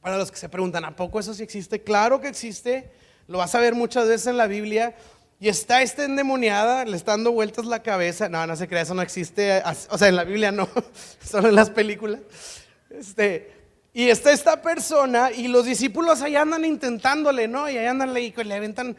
Para 0.00 0.18
los 0.18 0.30
que 0.30 0.36
se 0.36 0.50
preguntan, 0.50 0.84
¿a 0.84 0.94
poco 0.94 1.18
eso 1.18 1.32
sí 1.32 1.42
existe? 1.42 1.82
Claro 1.82 2.20
que 2.20 2.28
existe. 2.28 2.90
Lo 3.26 3.38
vas 3.38 3.54
a 3.54 3.60
ver 3.60 3.74
muchas 3.74 4.06
veces 4.06 4.26
en 4.26 4.36
la 4.36 4.46
Biblia. 4.46 4.94
Y 5.40 5.48
está 5.48 5.80
esta 5.80 6.04
endemoniada, 6.04 6.84
le 6.84 6.96
está 6.96 7.12
dando 7.12 7.32
vueltas 7.32 7.64
la 7.64 7.82
cabeza. 7.82 8.28
No, 8.28 8.46
no 8.46 8.54
se 8.54 8.68
crea, 8.68 8.82
eso 8.82 8.94
no 8.94 9.00
existe. 9.00 9.62
O 9.88 9.96
sea, 9.96 10.08
en 10.08 10.16
la 10.16 10.24
Biblia 10.24 10.52
no, 10.52 10.68
solo 11.24 11.48
en 11.48 11.54
las 11.54 11.70
películas. 11.70 12.20
Este, 12.90 13.63
y 13.96 14.08
está 14.08 14.32
esta 14.32 14.60
persona 14.60 15.30
y 15.30 15.46
los 15.46 15.64
discípulos 15.64 16.20
ahí 16.20 16.34
andan 16.34 16.64
intentándole, 16.64 17.46
¿no? 17.46 17.70
Y 17.70 17.78
ahí 17.78 17.86
andan 17.86 18.12
le 18.12 18.54
aventan 18.54 18.96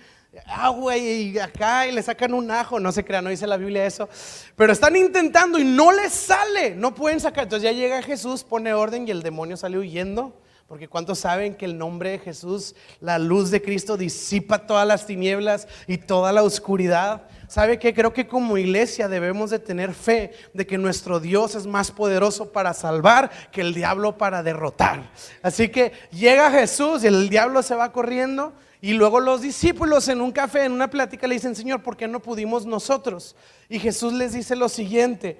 agua 0.48 0.96
y 0.96 1.38
acá 1.38 1.86
y 1.86 1.92
le 1.92 2.02
sacan 2.02 2.34
un 2.34 2.50
ajo, 2.50 2.80
no 2.80 2.94
se 2.94 3.04
crea, 3.04 3.22
no 3.22 3.30
dice 3.30 3.46
la 3.46 3.58
Biblia 3.58 3.86
eso, 3.86 4.08
pero 4.56 4.72
están 4.72 4.96
intentando 4.96 5.60
y 5.60 5.66
no 5.66 5.92
les 5.92 6.14
sale, 6.14 6.76
no 6.76 6.96
pueden 6.96 7.20
sacar. 7.20 7.44
Entonces 7.44 7.70
ya 7.70 7.78
llega 7.78 8.02
Jesús, 8.02 8.46
pone 8.46 8.74
orden 8.74 9.06
y 9.06 9.12
el 9.12 9.22
demonio 9.22 9.58
sale 9.58 9.78
huyendo. 9.78 10.34
Porque 10.68 10.88
cuántos 10.88 11.20
saben 11.20 11.54
que 11.54 11.66
el 11.66 11.78
nombre 11.78 12.10
de 12.10 12.20
Jesús, 12.20 12.76
la 13.00 13.20
luz 13.20 13.52
de 13.52 13.62
Cristo 13.62 13.98
disipa 13.98 14.66
todas 14.66 14.88
las 14.88 15.06
tinieblas 15.06 15.68
y 15.86 15.98
toda 16.00 16.32
la 16.32 16.42
oscuridad. 16.42 17.28
¿Sabe 17.48 17.78
que 17.78 17.94
Creo 17.94 18.14
que 18.14 18.28
como 18.28 18.58
iglesia 18.58 19.08
debemos 19.08 19.52
de 19.52 19.60
tener 19.60 19.94
fe 19.94 20.32
de 20.56 20.66
que 20.66 20.80
nuestro 20.80 21.20
Dios 21.20 21.54
es 21.54 21.68
más 21.68 21.92
poderoso 21.92 22.52
para 22.52 22.74
salvar 22.74 23.30
que 23.52 23.62
el 23.62 23.76
diablo 23.76 24.18
para 24.18 24.42
derrotar. 24.42 25.12
Así 25.44 25.70
que 25.70 25.92
llega 26.12 26.50
Jesús 26.50 27.04
y 27.04 27.08
el 27.08 27.30
diablo 27.30 27.62
se 27.62 27.76
va 27.76 27.92
corriendo 27.92 28.52
y 28.82 28.94
luego 28.94 29.20
los 29.20 29.42
discípulos 29.42 30.08
en 30.08 30.20
un 30.20 30.32
café, 30.32 30.66
en 30.66 30.72
una 30.72 30.90
plática, 30.90 31.28
le 31.28 31.36
dicen, 31.36 31.56
Señor, 31.56 31.84
¿por 31.84 31.96
qué 31.96 32.08
no 32.08 32.20
pudimos 32.20 32.66
nosotros? 32.66 33.36
Y 33.70 33.78
Jesús 33.78 34.14
les 34.14 34.34
dice 34.34 34.56
lo 34.56 34.70
siguiente, 34.70 35.40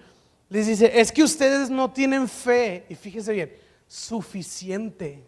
les 0.50 0.68
dice, 0.68 1.00
es 1.00 1.12
que 1.12 1.24
ustedes 1.24 1.70
no 1.70 1.92
tienen 1.92 2.28
fe, 2.28 2.86
y 2.90 2.96
fíjese 2.96 3.34
bien, 3.34 3.65
suficiente. 3.88 5.24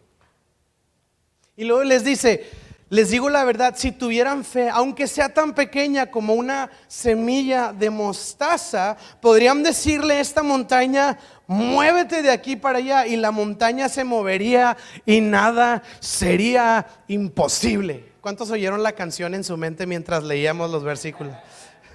Y 1.56 1.66
luego 1.66 1.84
les 1.84 2.04
dice, 2.04 2.50
les 2.90 3.10
digo 3.10 3.30
la 3.30 3.44
verdad, 3.44 3.74
si 3.76 3.92
tuvieran 3.92 4.46
fe, 4.46 4.70
aunque 4.70 5.08
sea 5.08 5.34
tan 5.34 5.54
pequeña 5.54 6.10
como 6.10 6.36
una 6.36 6.70
semilla 6.88 7.74
de 7.74 7.90
mostaza, 7.90 8.96
podrían 9.22 9.62
decirle 9.62 10.16
a 10.16 10.20
esta 10.22 10.42
montaña, 10.42 11.18
muévete 11.48 12.22
de 12.22 12.32
aquí 12.32 12.56
para 12.56 12.78
allá 12.78 13.06
y 13.06 13.18
la 13.18 13.32
montaña 13.32 13.90
se 13.90 14.06
movería 14.06 14.78
y 15.06 15.20
nada 15.20 15.84
sería 16.00 16.88
imposible. 17.08 18.14
¿Cuántos 18.22 18.52
oyeron 18.52 18.84
la 18.84 18.94
canción 18.94 19.36
en 19.36 19.44
su 19.44 19.58
mente 19.58 19.86
mientras 19.86 20.24
leíamos 20.24 20.72
los 20.72 20.84
versículos? 20.84 21.34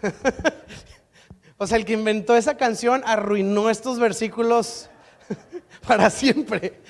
o 1.57 1.66
sea, 1.66 1.79
el 1.79 1.87
que 1.87 1.94
inventó 1.94 2.37
esa 2.37 2.59
canción 2.59 3.03
arruinó 3.07 3.70
estos 3.70 3.98
versículos 3.98 4.90
para 5.86 6.10
siempre. 6.10 6.80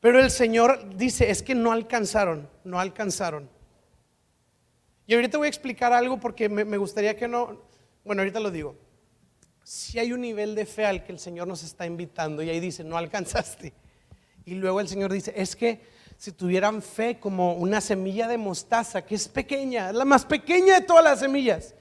Pero 0.00 0.20
el 0.20 0.30
Señor 0.30 0.96
dice, 0.96 1.30
es 1.30 1.42
que 1.42 1.54
no 1.54 1.70
alcanzaron, 1.72 2.48
no 2.64 2.80
alcanzaron. 2.80 3.48
Y 5.06 5.14
ahorita 5.14 5.38
voy 5.38 5.46
a 5.46 5.48
explicar 5.48 5.92
algo 5.92 6.18
porque 6.18 6.48
me, 6.48 6.76
gustaría 6.76 7.16
que 7.16 7.28
no, 7.28 7.62
bueno, 8.04 8.22
ahorita 8.22 8.40
lo 8.40 8.50
digo. 8.50 8.76
Si 9.62 9.98
hay 9.98 10.12
un 10.12 10.20
nivel 10.20 10.54
de 10.54 10.66
fe 10.66 10.86
al 10.86 11.04
que 11.04 11.12
el 11.12 11.18
Señor 11.18 11.46
nos 11.46 11.62
está 11.62 11.86
invitando 11.86 12.42
y 12.42 12.50
ahí 12.50 12.60
dice, 12.60 12.82
no 12.82 12.96
alcanzaste. 12.96 13.72
Y 14.44 14.54
luego 14.54 14.80
el 14.80 14.88
Señor 14.88 15.12
dice, 15.12 15.32
es 15.36 15.54
que 15.54 15.80
si 16.16 16.32
tuvieran 16.32 16.82
fe 16.82 17.20
como 17.20 17.54
una 17.54 17.80
semilla 17.80 18.26
de 18.26 18.38
mostaza, 18.38 19.04
que 19.04 19.14
es 19.14 19.28
pequeña, 19.28 19.90
es 19.90 19.94
la 19.94 20.04
más 20.04 20.24
pequeña 20.24 20.80
de 20.80 20.86
todas 20.86 21.04
las 21.04 21.20
semillas, 21.20 21.74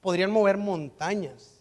podrían 0.00 0.30
mover 0.30 0.56
montañas. 0.56 1.58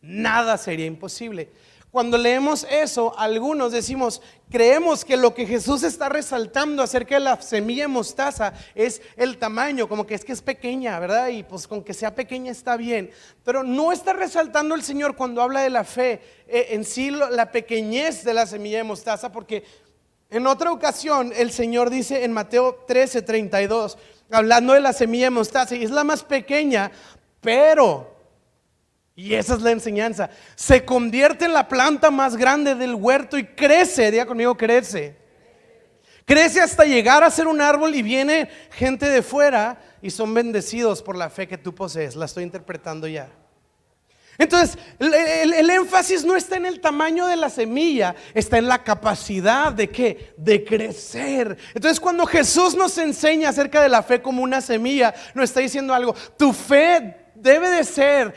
Nada 0.00 0.58
sería 0.58 0.86
imposible. 0.86 1.50
Cuando 1.94 2.18
leemos 2.18 2.66
eso, 2.68 3.16
algunos 3.16 3.70
decimos, 3.70 4.20
creemos 4.50 5.04
que 5.04 5.16
lo 5.16 5.32
que 5.32 5.46
Jesús 5.46 5.84
está 5.84 6.08
resaltando 6.08 6.82
acerca 6.82 7.14
de 7.14 7.20
la 7.20 7.40
semilla 7.40 7.86
mostaza 7.86 8.52
es 8.74 9.00
el 9.16 9.38
tamaño, 9.38 9.88
como 9.88 10.04
que 10.04 10.16
es 10.16 10.24
que 10.24 10.32
es 10.32 10.42
pequeña, 10.42 10.98
¿verdad? 10.98 11.28
Y 11.28 11.44
pues 11.44 11.68
con 11.68 11.84
que 11.84 11.94
sea 11.94 12.12
pequeña 12.12 12.50
está 12.50 12.76
bien. 12.76 13.12
Pero 13.44 13.62
no 13.62 13.92
está 13.92 14.12
resaltando 14.12 14.74
el 14.74 14.82
Señor 14.82 15.14
cuando 15.14 15.40
habla 15.40 15.60
de 15.60 15.70
la 15.70 15.84
fe 15.84 16.20
eh, 16.48 16.66
en 16.70 16.84
sí 16.84 17.12
la 17.12 17.52
pequeñez 17.52 18.24
de 18.24 18.34
la 18.34 18.46
semilla 18.46 18.78
de 18.78 18.82
mostaza, 18.82 19.30
porque 19.30 19.62
en 20.30 20.48
otra 20.48 20.72
ocasión 20.72 21.32
el 21.36 21.52
Señor 21.52 21.90
dice 21.90 22.24
en 22.24 22.32
Mateo 22.32 22.74
13, 22.88 23.22
32, 23.22 23.98
hablando 24.32 24.72
de 24.72 24.80
la 24.80 24.92
semilla 24.92 25.26
de 25.26 25.30
mostaza, 25.30 25.76
y 25.76 25.84
es 25.84 25.92
la 25.92 26.02
más 26.02 26.24
pequeña, 26.24 26.90
pero 27.40 28.13
y 29.16 29.34
esa 29.34 29.54
es 29.54 29.62
la 29.62 29.70
enseñanza. 29.70 30.30
Se 30.56 30.84
convierte 30.84 31.44
en 31.44 31.52
la 31.52 31.68
planta 31.68 32.10
más 32.10 32.36
grande 32.36 32.74
del 32.74 32.94
huerto 32.94 33.38
y 33.38 33.44
crece, 33.44 34.10
diga 34.10 34.26
conmigo, 34.26 34.56
crece. 34.56 35.16
Crece 36.24 36.60
hasta 36.60 36.84
llegar 36.84 37.22
a 37.22 37.30
ser 37.30 37.46
un 37.46 37.60
árbol 37.60 37.94
y 37.94 38.02
viene 38.02 38.48
gente 38.72 39.08
de 39.08 39.22
fuera 39.22 39.78
y 40.00 40.10
son 40.10 40.32
bendecidos 40.34 41.02
por 41.02 41.16
la 41.16 41.30
fe 41.30 41.46
que 41.46 41.58
tú 41.58 41.74
posees. 41.74 42.16
La 42.16 42.24
estoy 42.24 42.44
interpretando 42.44 43.06
ya. 43.06 43.28
Entonces, 44.36 44.76
el, 44.98 45.70
énfasis 45.70 46.24
no 46.24 46.34
está 46.34 46.56
en 46.56 46.66
el 46.66 46.80
tamaño 46.80 47.26
de 47.26 47.36
la 47.36 47.48
semilla, 47.48 48.16
está 48.32 48.58
en 48.58 48.66
la 48.66 48.82
capacidad 48.82 49.72
de 49.72 49.88
qué? 49.90 50.34
De 50.36 50.64
crecer. 50.64 51.56
Entonces, 51.72 52.00
cuando 52.00 52.26
Jesús 52.26 52.74
nos 52.74 52.98
enseña 52.98 53.50
acerca 53.50 53.80
de 53.80 53.88
la 53.88 54.02
fe 54.02 54.20
como 54.20 54.42
una 54.42 54.60
semilla, 54.60 55.14
nos 55.34 55.44
está 55.44 55.60
diciendo 55.60 55.94
algo. 55.94 56.14
Tu 56.36 56.52
fe 56.52 57.23
debe 57.44 57.70
de 57.70 57.84
ser, 57.84 58.34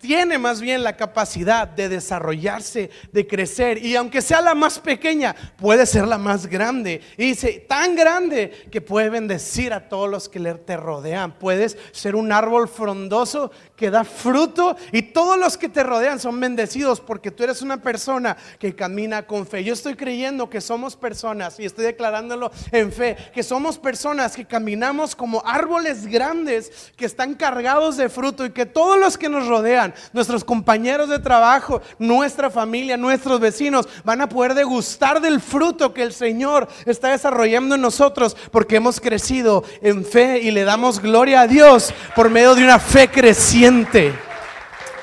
tiene 0.00 0.38
más 0.38 0.60
bien 0.60 0.82
la 0.82 0.96
capacidad 0.96 1.68
de 1.68 1.90
desarrollarse, 1.90 2.90
de 3.12 3.26
crecer. 3.26 3.84
Y 3.84 3.94
aunque 3.94 4.22
sea 4.22 4.40
la 4.40 4.54
más 4.54 4.78
pequeña, 4.78 5.36
puede 5.58 5.84
ser 5.84 6.08
la 6.08 6.16
más 6.16 6.46
grande. 6.46 7.02
Y 7.18 7.26
dice, 7.26 7.64
tan 7.68 7.94
grande 7.94 8.50
que 8.72 8.80
puede 8.80 9.10
bendecir 9.10 9.74
a 9.74 9.88
todos 9.88 10.08
los 10.08 10.30
que 10.30 10.40
te 10.40 10.76
rodean. 10.78 11.38
Puedes 11.38 11.76
ser 11.92 12.16
un 12.16 12.32
árbol 12.32 12.68
frondoso 12.68 13.52
que 13.76 13.90
da 13.90 14.02
fruto 14.02 14.76
y 14.92 15.02
todos 15.02 15.38
los 15.38 15.58
que 15.58 15.68
te 15.68 15.82
rodean 15.82 16.18
son 16.18 16.40
bendecidos 16.40 17.00
porque 17.00 17.30
tú 17.30 17.44
eres 17.44 17.60
una 17.60 17.82
persona 17.82 18.36
que 18.58 18.74
camina 18.74 19.26
con 19.26 19.46
fe. 19.46 19.62
Yo 19.62 19.74
estoy 19.74 19.94
creyendo 19.94 20.48
que 20.48 20.62
somos 20.62 20.96
personas 20.96 21.60
y 21.60 21.66
estoy 21.66 21.84
declarándolo 21.84 22.50
en 22.70 22.90
fe, 22.90 23.16
que 23.34 23.42
somos 23.42 23.76
personas 23.76 24.34
que 24.34 24.46
caminamos 24.46 25.14
como 25.14 25.42
árboles 25.44 26.06
grandes 26.06 26.90
que 26.96 27.04
están 27.04 27.34
cargados 27.34 27.98
de 27.98 28.08
fruto 28.08 28.21
y 28.22 28.50
que 28.50 28.66
todos 28.66 28.98
los 28.98 29.18
que 29.18 29.28
nos 29.28 29.48
rodean, 29.48 29.92
nuestros 30.12 30.44
compañeros 30.44 31.08
de 31.08 31.18
trabajo, 31.18 31.82
nuestra 31.98 32.50
familia, 32.50 32.96
nuestros 32.96 33.40
vecinos, 33.40 33.88
van 34.04 34.20
a 34.20 34.28
poder 34.28 34.54
degustar 34.54 35.20
del 35.20 35.40
fruto 35.40 35.92
que 35.92 36.02
el 36.02 36.12
Señor 36.12 36.68
está 36.86 37.08
desarrollando 37.08 37.74
en 37.74 37.80
nosotros 37.80 38.36
porque 38.52 38.76
hemos 38.76 39.00
crecido 39.00 39.64
en 39.80 40.04
fe 40.04 40.38
y 40.38 40.52
le 40.52 40.64
damos 40.64 41.00
gloria 41.00 41.42
a 41.42 41.48
Dios 41.48 41.92
por 42.14 42.30
medio 42.30 42.54
de 42.54 42.62
una 42.62 42.78
fe 42.78 43.08
creciente. 43.08 44.14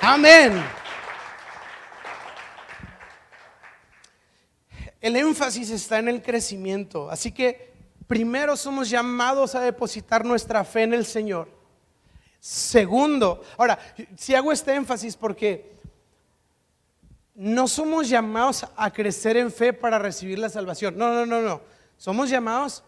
Amén. 0.01 0.63
El 5.01 5.15
énfasis 5.15 5.69
está 5.71 5.99
en 5.99 6.07
el 6.07 6.21
crecimiento, 6.21 7.09
así 7.09 7.31
que 7.31 7.73
primero 8.07 8.55
somos 8.55 8.89
llamados 8.89 9.55
a 9.55 9.61
depositar 9.61 10.25
nuestra 10.25 10.63
fe 10.63 10.83
en 10.83 10.93
el 10.93 11.05
Señor. 11.05 11.58
Segundo, 12.39 13.43
ahora, 13.57 13.77
si 14.17 14.33
hago 14.33 14.51
este 14.51 14.73
énfasis 14.73 15.15
porque 15.15 15.77
no 17.39 17.69
somos 17.69 18.09
llamados 18.09 18.65
a 18.75 18.91
crecer 18.91 19.37
en 19.37 19.49
fe 19.49 19.71
para 19.71 19.97
recibir 19.97 20.37
la 20.39 20.49
salvación. 20.49 20.97
No, 20.97 21.13
no, 21.13 21.25
no, 21.25 21.41
no. 21.41 21.61
Somos 21.97 22.29
llamados 22.29 22.83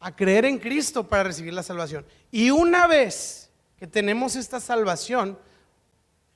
a 0.00 0.14
creer 0.14 0.44
en 0.46 0.58
Cristo 0.58 1.06
para 1.06 1.22
recibir 1.22 1.52
la 1.52 1.62
salvación. 1.62 2.04
Y 2.32 2.50
una 2.50 2.88
vez 2.88 3.50
que 3.78 3.86
tenemos 3.86 4.34
esta 4.34 4.58
salvación, 4.58 5.38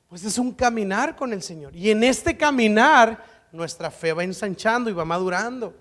pues 0.08 0.24
es 0.24 0.38
un 0.38 0.52
caminar 0.52 1.16
con 1.16 1.32
el 1.32 1.42
Señor. 1.42 1.74
Y 1.74 1.90
en 1.90 2.04
este 2.04 2.36
caminar, 2.36 3.24
nuestra 3.50 3.90
fe 3.90 4.12
va 4.12 4.22
ensanchando 4.22 4.88
y 4.88 4.92
va 4.92 5.04
madurando. 5.04 5.74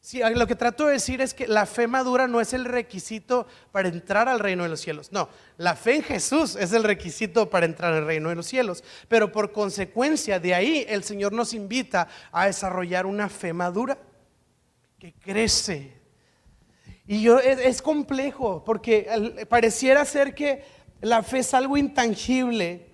Sí, 0.00 0.20
lo 0.34 0.46
que 0.46 0.54
trato 0.54 0.86
de 0.86 0.92
decir 0.92 1.20
es 1.20 1.34
que 1.34 1.46
la 1.46 1.66
fe 1.66 1.86
madura 1.86 2.28
no 2.28 2.40
es 2.40 2.54
el 2.54 2.64
requisito 2.64 3.46
para 3.72 3.88
entrar 3.88 4.28
al 4.28 4.38
reino 4.38 4.62
de 4.62 4.68
los 4.68 4.80
cielos. 4.80 5.12
No, 5.12 5.28
la 5.56 5.74
fe 5.74 5.96
en 5.96 6.02
Jesús 6.02 6.56
es 6.56 6.72
el 6.72 6.84
requisito 6.84 7.50
para 7.50 7.66
entrar 7.66 7.92
al 7.92 8.06
reino 8.06 8.28
de 8.28 8.36
los 8.36 8.46
cielos. 8.46 8.84
Pero 9.08 9.32
por 9.32 9.52
consecuencia 9.52 10.38
de 10.38 10.54
ahí 10.54 10.86
el 10.88 11.02
Señor 11.02 11.32
nos 11.32 11.52
invita 11.52 12.08
a 12.30 12.46
desarrollar 12.46 13.06
una 13.06 13.28
fe 13.28 13.52
madura 13.52 13.98
que 14.98 15.12
crece. 15.12 15.92
Y 17.06 17.22
yo, 17.22 17.38
es, 17.38 17.58
es 17.58 17.82
complejo 17.82 18.62
porque 18.64 19.46
pareciera 19.48 20.04
ser 20.04 20.34
que 20.34 20.64
la 21.00 21.22
fe 21.22 21.40
es 21.40 21.54
algo 21.54 21.76
intangible 21.76 22.87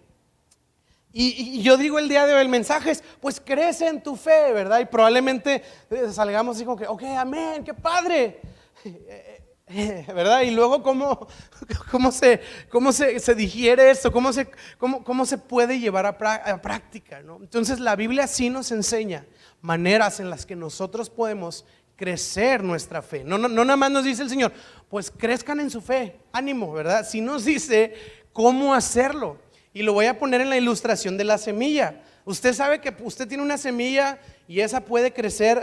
y, 1.16 1.62
yo 1.62 1.76
digo 1.76 2.00
el 2.00 2.08
día 2.08 2.26
de 2.26 2.34
hoy, 2.34 2.42
el 2.42 2.48
mensaje 2.48 2.90
es, 2.90 3.04
pues 3.20 3.40
crece 3.40 3.86
en 3.86 4.02
tu 4.02 4.16
fe, 4.16 4.52
¿verdad? 4.52 4.80
Y 4.80 4.86
probablemente 4.86 5.62
eh, 5.88 6.08
salgamos 6.12 6.56
así 6.56 6.64
como 6.64 6.76
que, 6.76 6.88
ok, 6.88 7.02
amén, 7.16 7.62
qué 7.62 7.72
padre. 7.72 8.40
¿Verdad? 10.08 10.42
Y 10.42 10.50
luego, 10.50 10.82
¿cómo, 10.82 11.28
cómo, 11.90 12.10
se, 12.10 12.40
cómo 12.68 12.92
se, 12.92 13.34
digiere 13.36 13.90
esto? 13.90 14.10
¿Cómo 14.12 14.32
se, 14.32 14.50
cómo, 14.76 15.04
cómo 15.04 15.24
se 15.24 15.38
puede 15.38 15.78
llevar 15.78 16.04
a, 16.04 16.34
a, 16.34 16.60
práctica? 16.60 17.22
¿no? 17.22 17.36
Entonces, 17.36 17.78
la 17.78 17.94
Biblia 17.94 18.26
sí 18.26 18.50
nos 18.50 18.72
enseña 18.72 19.24
maneras 19.60 20.18
en 20.18 20.30
las 20.30 20.44
que 20.44 20.56
nosotros 20.56 21.10
podemos 21.10 21.64
crecer 21.94 22.64
nuestra 22.64 23.02
fe. 23.02 23.22
No, 23.22 23.38
no, 23.38 23.48
no 23.48 23.64
nada 23.64 23.76
más 23.76 23.90
nos 23.92 24.04
dice 24.04 24.22
el 24.22 24.28
Señor, 24.28 24.52
pues 24.90 25.10
crezcan 25.10 25.60
en 25.60 25.70
su 25.70 25.80
fe, 25.80 26.18
ánimo, 26.32 26.72
¿verdad? 26.72 27.06
Si 27.08 27.20
nos 27.20 27.44
dice 27.44 27.94
cómo 28.32 28.74
hacerlo. 28.74 29.43
Y 29.74 29.82
lo 29.82 29.92
voy 29.92 30.06
a 30.06 30.18
poner 30.18 30.40
en 30.40 30.48
la 30.48 30.56
ilustración 30.56 31.18
de 31.18 31.24
la 31.24 31.36
semilla. 31.36 32.00
Usted 32.24 32.54
sabe 32.54 32.80
que 32.80 32.94
usted 33.02 33.28
tiene 33.28 33.42
una 33.42 33.58
semilla 33.58 34.18
y 34.48 34.60
esa 34.60 34.80
puede 34.80 35.12
crecer, 35.12 35.62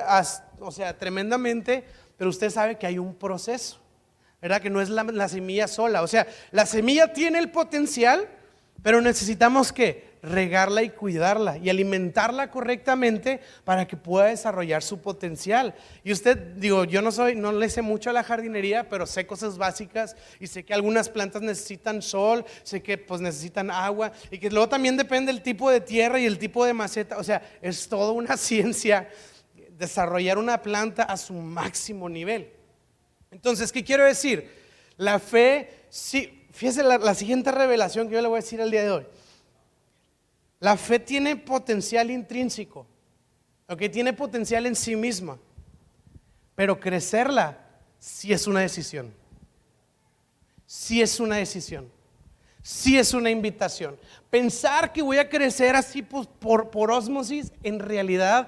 o 0.60 0.72
sea, 0.72 0.96
tremendamente, 0.98 1.84
pero 2.18 2.30
usted 2.30 2.52
sabe 2.52 2.78
que 2.78 2.86
hay 2.86 3.00
un 3.00 3.16
proceso. 3.16 3.80
¿verdad? 4.42 4.62
Que 4.62 4.70
no 4.70 4.82
es 4.82 4.90
la, 4.90 5.04
la 5.04 5.30
semilla 5.30 5.68
sola. 5.68 6.02
O 6.02 6.08
sea, 6.08 6.28
la 6.52 6.66
semilla 6.66 7.14
tiene 7.14 7.40
el 7.40 7.52
potencial, 7.52 8.28
pero 8.82 9.00
necesitamos 9.00 9.72
que 9.72 10.11
regarla 10.24 10.84
y 10.84 10.90
cuidarla 10.90 11.58
y 11.58 11.70
alimentarla 11.70 12.52
correctamente 12.52 13.40
para 13.64 13.88
que 13.88 13.98
pueda 13.98 14.28
desarrollar 14.28 14.84
su 14.84 15.00
potencial. 15.00 15.74
Y 16.04 16.12
usted, 16.12 16.38
digo, 16.38 16.84
yo 16.84 17.02
no 17.02 17.12
soy, 17.12 17.36
no 17.36 17.52
le 17.52 17.70
sé 17.70 17.82
mucho 17.82 18.10
a 18.10 18.14
la 18.14 18.24
jardinería, 18.24 18.88
pero 18.88 19.06
sé 19.06 19.26
cosas 19.26 19.58
básicas 19.58 20.16
y 20.40 20.48
sé 20.48 20.64
que 20.64 20.74
algunas 20.74 21.10
plantas 21.10 21.42
necesitan 21.42 22.02
sol, 22.02 22.46
sé 22.64 22.84
que 22.84 22.98
pues 22.98 23.22
necesitan 23.22 23.72
agua 23.72 24.12
y 24.30 24.38
que 24.38 24.52
luego 24.52 24.70
también 24.70 24.96
depende 24.96 25.32
el 25.32 25.42
tipo 25.42 25.72
de 25.72 25.82
tierra 25.82 26.20
y 26.20 26.26
el 26.26 26.38
tipo 26.38 26.66
de 26.66 26.74
maceta. 26.74 27.18
O 27.18 27.24
sea, 27.24 27.42
es 27.62 27.88
toda 27.88 28.12
una 28.12 28.38
ciencia 28.38 29.10
desarrollar 29.78 30.38
una 30.38 30.62
planta 30.62 31.04
a 31.04 31.18
su 31.18 31.34
máximo 31.34 32.08
nivel. 32.08 32.52
Entonces, 33.32 33.72
¿qué 33.72 33.84
quiero 33.84 34.06
decir? 34.06 34.52
La 34.98 35.18
fe, 35.18 35.86
sí, 35.90 36.46
fíjese 36.52 36.84
la, 36.84 37.00
la 37.00 37.16
siguiente 37.16 37.52
revelación 37.52 38.08
que 38.08 38.14
yo 38.14 38.22
le 38.22 38.28
voy 38.28 38.38
a 38.38 38.42
decir 38.42 38.60
el 38.60 38.70
día 38.70 38.84
de 38.84 38.92
hoy. 38.92 39.08
La 40.62 40.78
fe 40.78 41.00
tiene 41.00 41.36
potencial 41.36 42.12
intrínseco, 42.12 42.86
que 43.78 43.90
tiene 43.90 44.14
potencial 44.14 44.68
en 44.68 44.76
sí 44.76 44.96
misma, 44.96 45.40
pero 46.54 46.80
crecerla 46.80 47.58
sí 47.98 48.32
es 48.32 48.46
una 48.46 48.60
decisión. 48.60 49.12
Sí 50.68 51.02
es 51.02 51.20
una 51.20 51.38
decisión. 51.38 51.92
Sí 52.62 53.00
es 53.00 53.16
una 53.16 53.32
invitación. 53.32 53.98
Pensar 54.30 54.94
que 54.94 55.02
voy 55.02 55.18
a 55.18 55.28
crecer 55.28 55.76
así 55.76 56.04
pues, 56.04 56.28
por, 56.28 56.70
por 56.70 56.92
osmosis, 56.92 57.52
en 57.64 57.80
realidad 57.80 58.48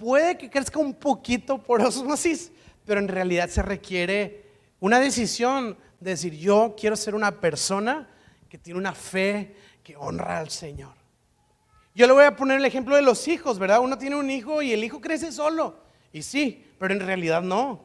puede 0.00 0.36
que 0.36 0.50
crezca 0.50 0.80
un 0.80 0.94
poquito 0.94 1.62
por 1.62 1.80
osmosis, 1.80 2.50
pero 2.84 2.98
en 2.98 3.06
realidad 3.06 3.48
se 3.48 3.62
requiere 3.62 4.46
una 4.80 4.98
decisión 4.98 5.78
de 6.00 6.10
decir, 6.10 6.34
yo 6.36 6.74
quiero 6.76 6.96
ser 6.96 7.14
una 7.14 7.40
persona 7.40 8.08
que 8.48 8.58
tiene 8.58 8.80
una 8.80 8.94
fe 8.94 9.54
que 9.84 9.96
honra 9.96 10.38
al 10.38 10.50
Señor. 10.50 11.01
Yo 11.94 12.06
le 12.06 12.12
voy 12.12 12.24
a 12.24 12.36
poner 12.36 12.58
el 12.58 12.64
ejemplo 12.64 12.96
de 12.96 13.02
los 13.02 13.28
hijos, 13.28 13.58
¿verdad? 13.58 13.80
Uno 13.80 13.98
tiene 13.98 14.16
un 14.16 14.30
hijo 14.30 14.62
y 14.62 14.72
el 14.72 14.82
hijo 14.82 15.00
crece 15.00 15.30
solo. 15.30 15.76
Y 16.12 16.22
sí, 16.22 16.64
pero 16.78 16.94
en 16.94 17.00
realidad 17.00 17.42
no. 17.42 17.84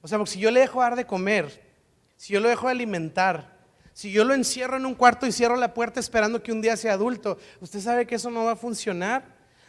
O 0.00 0.08
sea, 0.08 0.24
si 0.26 0.38
yo 0.38 0.50
le 0.50 0.60
dejo 0.60 0.80
dar 0.80 0.96
de 0.96 1.06
comer, 1.06 1.62
si 2.16 2.32
yo 2.32 2.40
lo 2.40 2.48
dejo 2.48 2.66
de 2.66 2.72
alimentar, 2.72 3.52
si 3.92 4.10
yo 4.10 4.24
lo 4.24 4.32
encierro 4.32 4.76
en 4.76 4.86
un 4.86 4.94
cuarto 4.94 5.26
y 5.26 5.32
cierro 5.32 5.56
la 5.56 5.74
puerta 5.74 6.00
esperando 6.00 6.42
que 6.42 6.52
un 6.52 6.62
día 6.62 6.76
sea 6.76 6.94
adulto, 6.94 7.38
usted 7.60 7.80
sabe 7.80 8.06
que 8.06 8.14
eso 8.14 8.30
no 8.30 8.44
va 8.44 8.52
a 8.52 8.56
funcionar. 8.56 9.24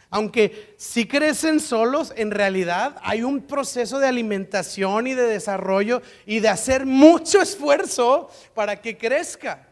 Aunque 0.08 0.74
si 0.78 1.06
crecen 1.06 1.60
solos, 1.60 2.12
en 2.16 2.30
realidad 2.30 2.96
hay 3.02 3.22
un 3.22 3.42
proceso 3.42 3.98
de 3.98 4.06
alimentación 4.06 5.06
y 5.06 5.14
de 5.14 5.24
desarrollo 5.24 6.02
y 6.24 6.40
de 6.40 6.48
hacer 6.48 6.86
mucho 6.86 7.42
esfuerzo 7.42 8.30
para 8.54 8.80
que 8.80 8.96
crezca. 8.96 9.68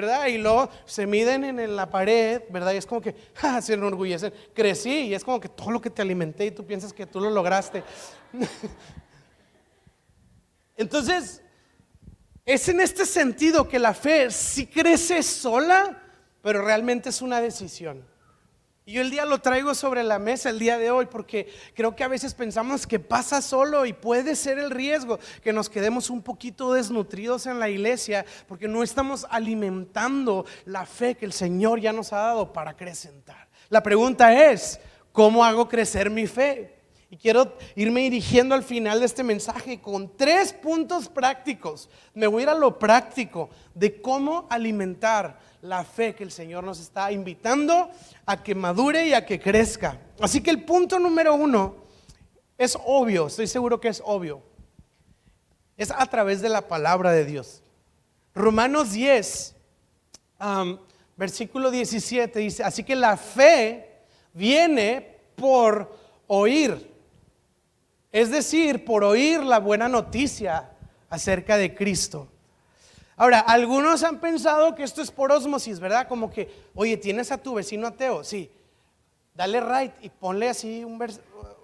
¿Verdad? 0.00 0.26
Y 0.26 0.38
luego 0.38 0.70
se 0.84 1.08
miden 1.08 1.42
en 1.42 1.74
la 1.74 1.90
pared, 1.90 2.42
¿verdad? 2.50 2.72
Y 2.72 2.76
es 2.76 2.86
como 2.86 3.00
que, 3.00 3.16
ja, 3.34 3.60
se 3.62 3.74
enorgullecen. 3.74 4.32
Crecí 4.54 4.90
y 4.90 5.14
es 5.14 5.24
como 5.24 5.40
que 5.40 5.48
todo 5.48 5.72
lo 5.72 5.80
que 5.80 5.90
te 5.90 6.02
alimenté 6.02 6.46
y 6.46 6.50
tú 6.52 6.64
piensas 6.64 6.92
que 6.92 7.04
tú 7.04 7.20
lo 7.20 7.30
lograste. 7.30 7.82
Entonces, 10.76 11.42
es 12.44 12.68
en 12.68 12.80
este 12.80 13.06
sentido 13.06 13.68
que 13.68 13.80
la 13.80 13.92
fe 13.92 14.30
sí 14.30 14.68
crece 14.68 15.24
sola, 15.24 16.00
pero 16.42 16.64
realmente 16.64 17.08
es 17.08 17.20
una 17.20 17.40
decisión. 17.40 18.06
Y 18.88 18.92
yo 18.92 19.02
el 19.02 19.10
día 19.10 19.26
lo 19.26 19.38
traigo 19.42 19.74
sobre 19.74 20.02
la 20.02 20.18
mesa 20.18 20.48
el 20.48 20.58
día 20.58 20.78
de 20.78 20.90
hoy 20.90 21.04
porque 21.04 21.46
creo 21.74 21.94
que 21.94 22.04
a 22.04 22.08
veces 22.08 22.32
pensamos 22.32 22.86
que 22.86 22.98
pasa 22.98 23.42
solo 23.42 23.84
y 23.84 23.92
puede 23.92 24.34
ser 24.34 24.58
el 24.58 24.70
riesgo 24.70 25.18
que 25.42 25.52
nos 25.52 25.68
quedemos 25.68 26.08
un 26.08 26.22
poquito 26.22 26.72
desnutridos 26.72 27.44
en 27.44 27.60
la 27.60 27.68
iglesia 27.68 28.24
porque 28.46 28.66
no 28.66 28.82
estamos 28.82 29.26
alimentando 29.28 30.46
la 30.64 30.86
fe 30.86 31.16
que 31.16 31.26
el 31.26 31.34
Señor 31.34 31.80
ya 31.80 31.92
nos 31.92 32.14
ha 32.14 32.20
dado 32.20 32.50
para 32.54 32.70
acrecentar. 32.70 33.50
La 33.68 33.82
pregunta 33.82 34.50
es, 34.50 34.80
¿cómo 35.12 35.44
hago 35.44 35.68
crecer 35.68 36.08
mi 36.08 36.26
fe? 36.26 36.77
Y 37.10 37.16
quiero 37.16 37.56
irme 37.74 38.02
dirigiendo 38.02 38.54
al 38.54 38.62
final 38.62 39.00
de 39.00 39.06
este 39.06 39.24
mensaje 39.24 39.80
con 39.80 40.14
tres 40.14 40.52
puntos 40.52 41.08
prácticos. 41.08 41.88
Me 42.12 42.26
voy 42.26 42.40
a 42.40 42.42
ir 42.42 42.48
a 42.50 42.54
lo 42.54 42.78
práctico 42.78 43.48
de 43.74 44.02
cómo 44.02 44.46
alimentar 44.50 45.38
la 45.62 45.84
fe 45.84 46.14
que 46.14 46.22
el 46.22 46.30
Señor 46.30 46.64
nos 46.64 46.78
está 46.80 47.10
invitando 47.10 47.90
a 48.26 48.42
que 48.42 48.54
madure 48.54 49.06
y 49.06 49.14
a 49.14 49.24
que 49.24 49.40
crezca. 49.40 49.98
Así 50.20 50.42
que 50.42 50.50
el 50.50 50.64
punto 50.64 50.98
número 50.98 51.34
uno 51.34 51.76
es 52.58 52.76
obvio, 52.84 53.28
estoy 53.28 53.46
seguro 53.46 53.80
que 53.80 53.88
es 53.88 54.02
obvio. 54.04 54.42
Es 55.78 55.90
a 55.90 56.04
través 56.06 56.42
de 56.42 56.50
la 56.50 56.68
palabra 56.68 57.12
de 57.12 57.24
Dios. 57.24 57.62
Romanos 58.34 58.92
10, 58.92 59.56
versículo 61.16 61.70
17 61.70 62.38
dice, 62.38 62.64
así 62.64 62.84
que 62.84 62.94
la 62.94 63.16
fe 63.16 64.02
viene 64.34 65.20
por 65.36 65.96
oír. 66.26 66.97
Es 68.10 68.30
decir, 68.30 68.84
por 68.84 69.04
oír 69.04 69.42
la 69.42 69.58
buena 69.58 69.88
noticia 69.88 70.70
acerca 71.10 71.56
de 71.56 71.74
Cristo. 71.74 72.28
Ahora, 73.16 73.40
algunos 73.40 74.04
han 74.04 74.20
pensado 74.20 74.74
que 74.74 74.84
esto 74.84 75.02
es 75.02 75.10
por 75.10 75.32
osmosis, 75.32 75.80
¿verdad? 75.80 76.06
Como 76.06 76.30
que, 76.30 76.48
oye, 76.74 76.96
tienes 76.96 77.32
a 77.32 77.38
tu 77.38 77.54
vecino 77.54 77.86
ateo, 77.86 78.22
sí, 78.22 78.50
dale 79.34 79.60
right 79.60 79.92
y 80.00 80.08
ponle 80.08 80.48
así 80.48 80.84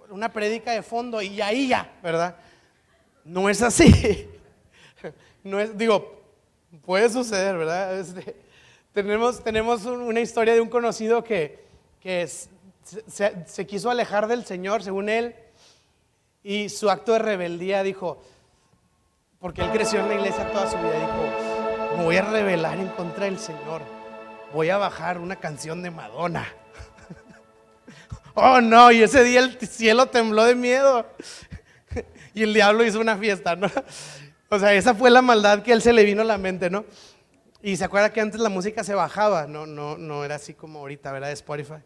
una 0.09 0.31
prédica 0.33 0.71
de 0.71 0.83
fondo 0.83 1.21
y 1.21 1.41
ahí 1.41 1.69
ya, 1.69 1.93
¿verdad? 2.03 2.35
No 3.23 3.49
es 3.49 3.61
así. 3.61 4.29
No 5.43 5.59
es, 5.59 5.77
digo, 5.77 6.23
puede 6.83 7.07
suceder, 7.07 7.55
¿verdad? 7.55 7.99
Este, 7.99 8.35
tenemos, 8.93 9.43
tenemos 9.43 9.85
una 9.85 10.19
historia 10.19 10.55
de 10.55 10.61
un 10.61 10.69
conocido 10.69 11.23
que, 11.23 11.63
se 13.05 13.67
quiso 13.67 13.91
alejar 13.91 14.27
del 14.27 14.43
Señor, 14.43 14.81
según 14.81 15.07
él, 15.07 15.35
y 16.45 16.69
su 16.69 16.91
acto 16.91 17.13
de 17.13 17.19
rebeldía 17.19 17.81
dijo, 17.81 18.21
porque 19.39 19.63
él 19.63 19.71
creció 19.71 20.01
en 20.01 20.09
la 20.09 20.13
iglesia 20.13 20.47
toda 20.51 20.69
su 20.69 20.77
vida, 20.77 20.93
dijo, 20.93 21.97
me 21.97 22.03
voy 22.03 22.17
a 22.17 22.21
rebelar 22.21 22.77
en 22.77 22.89
contra 22.89 23.25
del 23.25 23.39
Señor, 23.39 23.81
voy 24.53 24.69
a 24.69 24.77
bajar 24.77 25.17
una 25.17 25.37
canción 25.37 25.81
de 25.81 25.89
Madonna. 25.89 26.47
oh 28.35 28.61
no, 28.61 28.91
y 28.91 29.01
ese 29.01 29.23
día 29.23 29.39
el 29.39 29.57
cielo 29.57 30.05
tembló 30.05 30.43
de 30.43 30.53
miedo 30.53 31.07
y 32.35 32.43
el 32.43 32.53
diablo 32.53 32.85
hizo 32.85 32.99
una 32.99 33.17
fiesta, 33.17 33.55
¿no? 33.55 33.67
O 34.49 34.59
sea, 34.59 34.71
esa 34.75 34.93
fue 34.93 35.09
la 35.09 35.23
maldad 35.23 35.63
que 35.63 35.73
él 35.73 35.81
se 35.81 35.91
le 35.91 36.03
vino 36.03 36.21
a 36.21 36.25
la 36.25 36.37
mente, 36.37 36.69
¿no? 36.69 36.85
Y 37.63 37.75
se 37.77 37.83
acuerda 37.83 38.13
que 38.13 38.21
antes 38.21 38.39
la 38.39 38.49
música 38.49 38.83
se 38.83 38.93
bajaba, 38.93 39.47
no, 39.47 39.65
no, 39.65 39.97
no 39.97 40.23
era 40.23 40.35
así 40.35 40.53
como 40.53 40.79
ahorita, 40.79 41.11
¿verdad? 41.11 41.29
De 41.29 41.33
Spotify. 41.33 41.81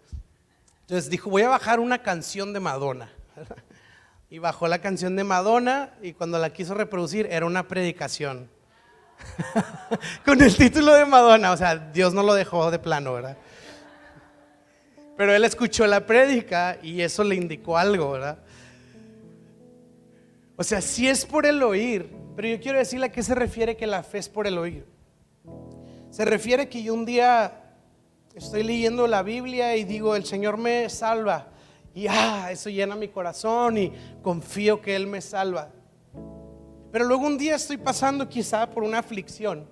Entonces 0.82 1.10
dijo, 1.10 1.30
voy 1.30 1.43
a 1.43 1.50
bajar 1.50 1.80
una 1.80 2.04
canción 2.04 2.52
de 2.52 2.60
Madonna. 2.60 3.10
Y 4.30 4.38
bajó 4.38 4.68
la 4.68 4.80
canción 4.80 5.15
de 5.15 5.24
Madonna 5.24 5.92
y 6.02 6.13
cuando 6.13 6.38
la 6.38 6.52
quiso 6.52 6.74
reproducir 6.76 7.28
era 7.32 7.46
una 7.46 7.68
predicación. 7.68 8.50
Con 10.26 10.42
el 10.42 10.56
título 10.56 10.94
de 10.94 11.06
Madonna, 11.06 11.52
o 11.52 11.58
sea, 11.58 11.76
Dios 11.76 12.13
no 12.13 12.24
lo 12.24 12.34
dejó 12.34 12.70
de 12.70 12.80
plano, 12.80 13.13
¿verdad? 13.13 13.38
Pero 15.18 15.34
él 15.34 15.44
escuchó 15.44 15.86
la 15.88 16.06
prédica 16.06 16.78
y 16.82 17.02
eso 17.02 17.24
le 17.24 17.36
indicó 17.36 17.78
algo, 17.78 18.12
¿verdad? 18.12 18.38
O 20.56 20.63
sea, 20.63 20.80
sí 20.80 21.08
es 21.08 21.26
por 21.26 21.46
el 21.46 21.62
oír, 21.63 22.10
pero 22.36 22.48
yo 22.48 22.60
quiero 22.62 22.78
decirle 22.78 23.08
a 23.08 23.12
qué 23.12 23.24
se 23.24 23.36
refiere 23.36 23.76
que 23.76 23.88
la 23.88 24.04
fe 24.04 24.20
es 24.20 24.30
por 24.30 24.46
el 24.46 24.58
oír. 24.58 24.86
Se 26.12 26.24
refiere 26.24 26.70
que 26.70 26.84
yo 26.84 26.94
un 26.94 27.06
día 27.06 27.76
estoy 28.36 28.63
leyendo 28.63 29.08
la 29.08 29.24
Biblia 29.24 29.76
y 29.76 29.84
digo, 29.84 30.15
el 30.15 30.26
Señor 30.26 30.58
me 30.58 30.88
salva 30.89 31.48
y 31.93 32.08
ah, 32.08 32.49
eso 32.52 32.69
llena 32.69 32.95
mi 32.95 33.08
corazón 33.08 33.78
y 33.78 33.91
confío 34.21 34.82
que 34.82 34.95
Él 34.95 35.08
me 35.08 35.21
salva. 35.21 35.71
Pero 36.91 37.06
luego 37.06 37.25
un 37.25 37.38
día 37.38 37.56
estoy 37.56 37.78
pasando 37.78 38.28
quizá 38.28 38.69
por 38.69 38.84
una 38.84 38.99
aflicción. 38.99 39.67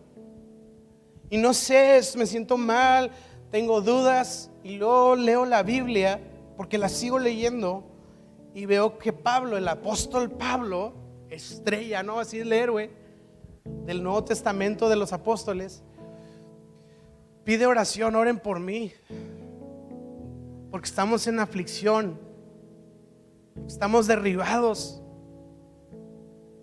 Y 1.29 1.37
no 1.37 1.53
sé, 1.53 1.99
me 2.15 2.25
siento 2.25 2.57
mal, 2.57 3.11
tengo 3.51 3.81
dudas. 3.81 4.51
Y 4.63 4.77
luego 4.77 5.15
leo 5.15 5.45
la 5.45 5.63
Biblia, 5.63 6.19
porque 6.55 6.77
la 6.77 6.89
sigo 6.89 7.19
leyendo. 7.19 7.83
Y 8.53 8.65
veo 8.65 8.97
que 8.97 9.13
Pablo, 9.13 9.57
el 9.57 9.67
apóstol 9.67 10.31
Pablo, 10.31 10.93
estrella, 11.29 12.03
¿no? 12.03 12.19
Así 12.19 12.39
el 12.39 12.53
héroe 12.53 12.91
del 13.85 14.01
Nuevo 14.01 14.23
Testamento 14.23 14.89
de 14.89 14.95
los 14.95 15.13
apóstoles, 15.13 15.83
pide 17.43 17.65
oración, 17.65 18.15
oren 18.15 18.39
por 18.39 18.59
mí 18.59 18.93
porque 20.77 20.89
estamos 20.89 21.25
en 21.25 21.39
aflicción, 21.39 22.19
estamos 23.65 24.05
derribados, 24.05 25.01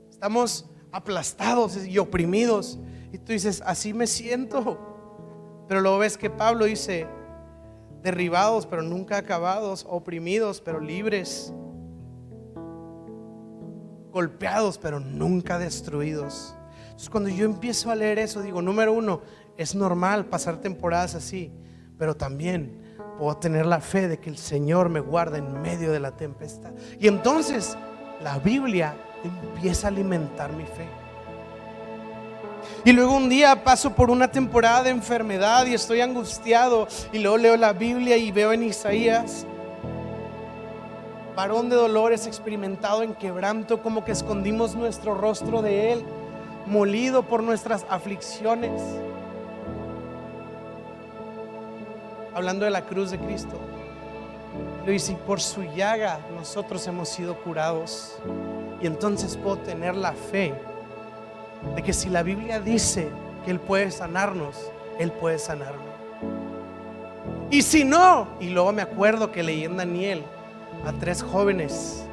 estamos 0.09 0.71
aplastados 0.93 1.85
y 1.85 1.99
oprimidos. 1.99 2.79
Y 3.11 3.19
tú 3.19 3.33
dices, 3.33 3.61
así 3.67 3.93
me 3.93 4.07
siento. 4.07 5.65
Pero 5.67 5.81
luego 5.81 5.99
ves 5.99 6.17
que 6.17 6.31
Pablo 6.31 6.67
dice, 6.67 7.09
derribados 8.05 8.67
pero 8.67 8.83
nunca 8.83 9.17
acabados, 9.17 9.85
oprimidos 9.91 10.61
pero 10.61 10.79
libres, 10.79 11.53
golpeados 14.13 14.79
pero 14.79 15.01
nunca 15.01 15.59
destruidos. 15.59 16.55
Entonces 16.85 17.11
cuando 17.11 17.31
yo 17.31 17.47
empiezo 17.47 17.91
a 17.91 17.97
leer 17.97 18.21
eso, 18.21 18.43
digo, 18.43 18.63
número 18.63 18.93
uno, 18.93 19.23
es 19.57 19.75
normal 19.75 20.27
pasar 20.27 20.61
temporadas 20.61 21.17
así, 21.17 21.51
pero 21.99 22.17
también 22.17 22.84
puedo 23.19 23.37
tener 23.37 23.67
la 23.67 23.81
fe 23.81 24.09
de 24.09 24.19
que 24.19 24.31
el 24.31 24.39
Señor 24.39 24.89
me 24.89 25.01
guarda 25.01 25.39
en 25.39 25.63
medio 25.63 25.93
de 25.93 26.01
la 26.01 26.13
tempestad. 26.13 26.73
Y 26.99 27.09
entonces 27.09 27.77
la 28.23 28.39
Biblia 28.39 28.97
empieza 29.23 29.87
a 29.87 29.91
alimentar 29.91 30.53
mi 30.53 30.65
fe. 30.65 30.89
Y 32.85 32.93
luego 32.93 33.17
un 33.17 33.29
día 33.29 33.65
paso 33.65 33.95
por 33.95 34.11
una 34.11 34.31
temporada 34.31 34.85
de 34.85 34.91
enfermedad 34.91 35.67
y 35.67 35.75
estoy 35.75 36.01
angustiado 36.01 36.89
y 37.13 37.19
luego 37.19 37.39
leo 37.39 37.57
la 37.57 37.73
Biblia 37.73 38.17
y 38.17 38.31
veo 38.31 38.53
en 38.53 38.63
Isaías, 38.63 39.47
varón 41.35 41.69
de 41.69 41.77
dolores 41.77 42.27
experimentado 42.27 43.03
en 43.03 43.15
quebranto, 43.15 43.83
como 43.83 44.05
que 44.05 44.13
escondimos 44.13 44.75
nuestro 44.75 45.15
rostro 45.15 45.63
de 45.63 45.93
él, 45.93 46.05
molido 46.67 47.23
por 47.23 47.43
nuestras 47.43 47.85
aflicciones. 47.89 48.81
Hablando 52.35 52.65
de 52.65 52.71
la 52.71 52.83
cruz 52.83 53.11
de 53.11 53.19
Cristo. 53.19 53.59
Lo 54.85 54.91
dice, 54.91 55.13
y 55.13 55.17
por 55.17 55.41
su 55.41 55.63
llaga 55.63 56.19
nosotros 56.35 56.87
hemos 56.87 57.09
sido 57.09 57.37
curados. 57.43 58.19
Y 58.81 58.87
entonces 58.87 59.37
puedo 59.37 59.59
tener 59.59 59.95
la 59.95 60.13
fe 60.13 60.55
de 61.75 61.83
que 61.83 61.93
si 61.93 62.11
la 62.11 62.23
Biblia 62.23 62.61
dice 62.61 63.09
que 63.45 63.51
Él 63.51 63.61
puede 63.61 63.91
sanarnos, 63.91 64.71
Él 64.99 65.11
puede 65.13 65.39
sanarme. 65.39 65.95
Y 67.51 67.63
si 67.63 67.85
no, 67.85 68.29
y 68.41 68.49
luego 68.51 68.73
me 68.73 68.83
acuerdo 68.83 69.31
que 69.31 69.43
leí 69.43 69.65
en 69.65 69.77
Daniel 69.77 70.23
a 70.87 70.93
tres 70.93 71.23
jóvenes 71.23 72.05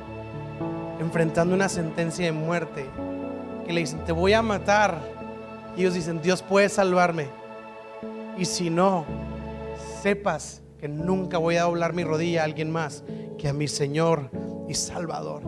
enfrentando 0.99 1.55
una 1.55 1.67
sentencia 1.67 2.25
de 2.25 2.31
muerte, 2.31 2.85
que 3.65 3.73
le 3.73 3.81
dicen, 3.81 4.05
te 4.05 4.11
voy 4.11 4.33
a 4.33 4.41
matar. 4.41 4.99
Y 5.75 5.81
ellos 5.81 5.95
dicen, 5.95 6.21
Dios 6.21 6.43
puede 6.43 6.69
salvarme. 6.69 7.27
Y 8.37 8.45
si 8.45 8.69
no, 8.69 9.05
sepas 10.01 10.61
que 10.79 10.87
nunca 10.87 11.37
voy 11.37 11.57
a 11.57 11.63
doblar 11.63 11.93
mi 11.93 12.03
rodilla 12.03 12.41
a 12.41 12.45
alguien 12.45 12.71
más 12.71 13.03
que 13.37 13.47
a 13.47 13.53
mi 13.53 13.67
Señor 13.67 14.31
y 14.67 14.73
Salvador. 14.73 15.43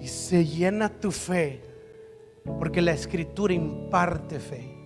Y 0.00 0.08
se 0.08 0.44
llena 0.44 0.88
tu 0.88 1.10
fe 1.10 1.62
porque 2.58 2.82
la 2.82 2.92
escritura 2.92 3.54
imparte 3.54 4.38
fe. 4.38 4.76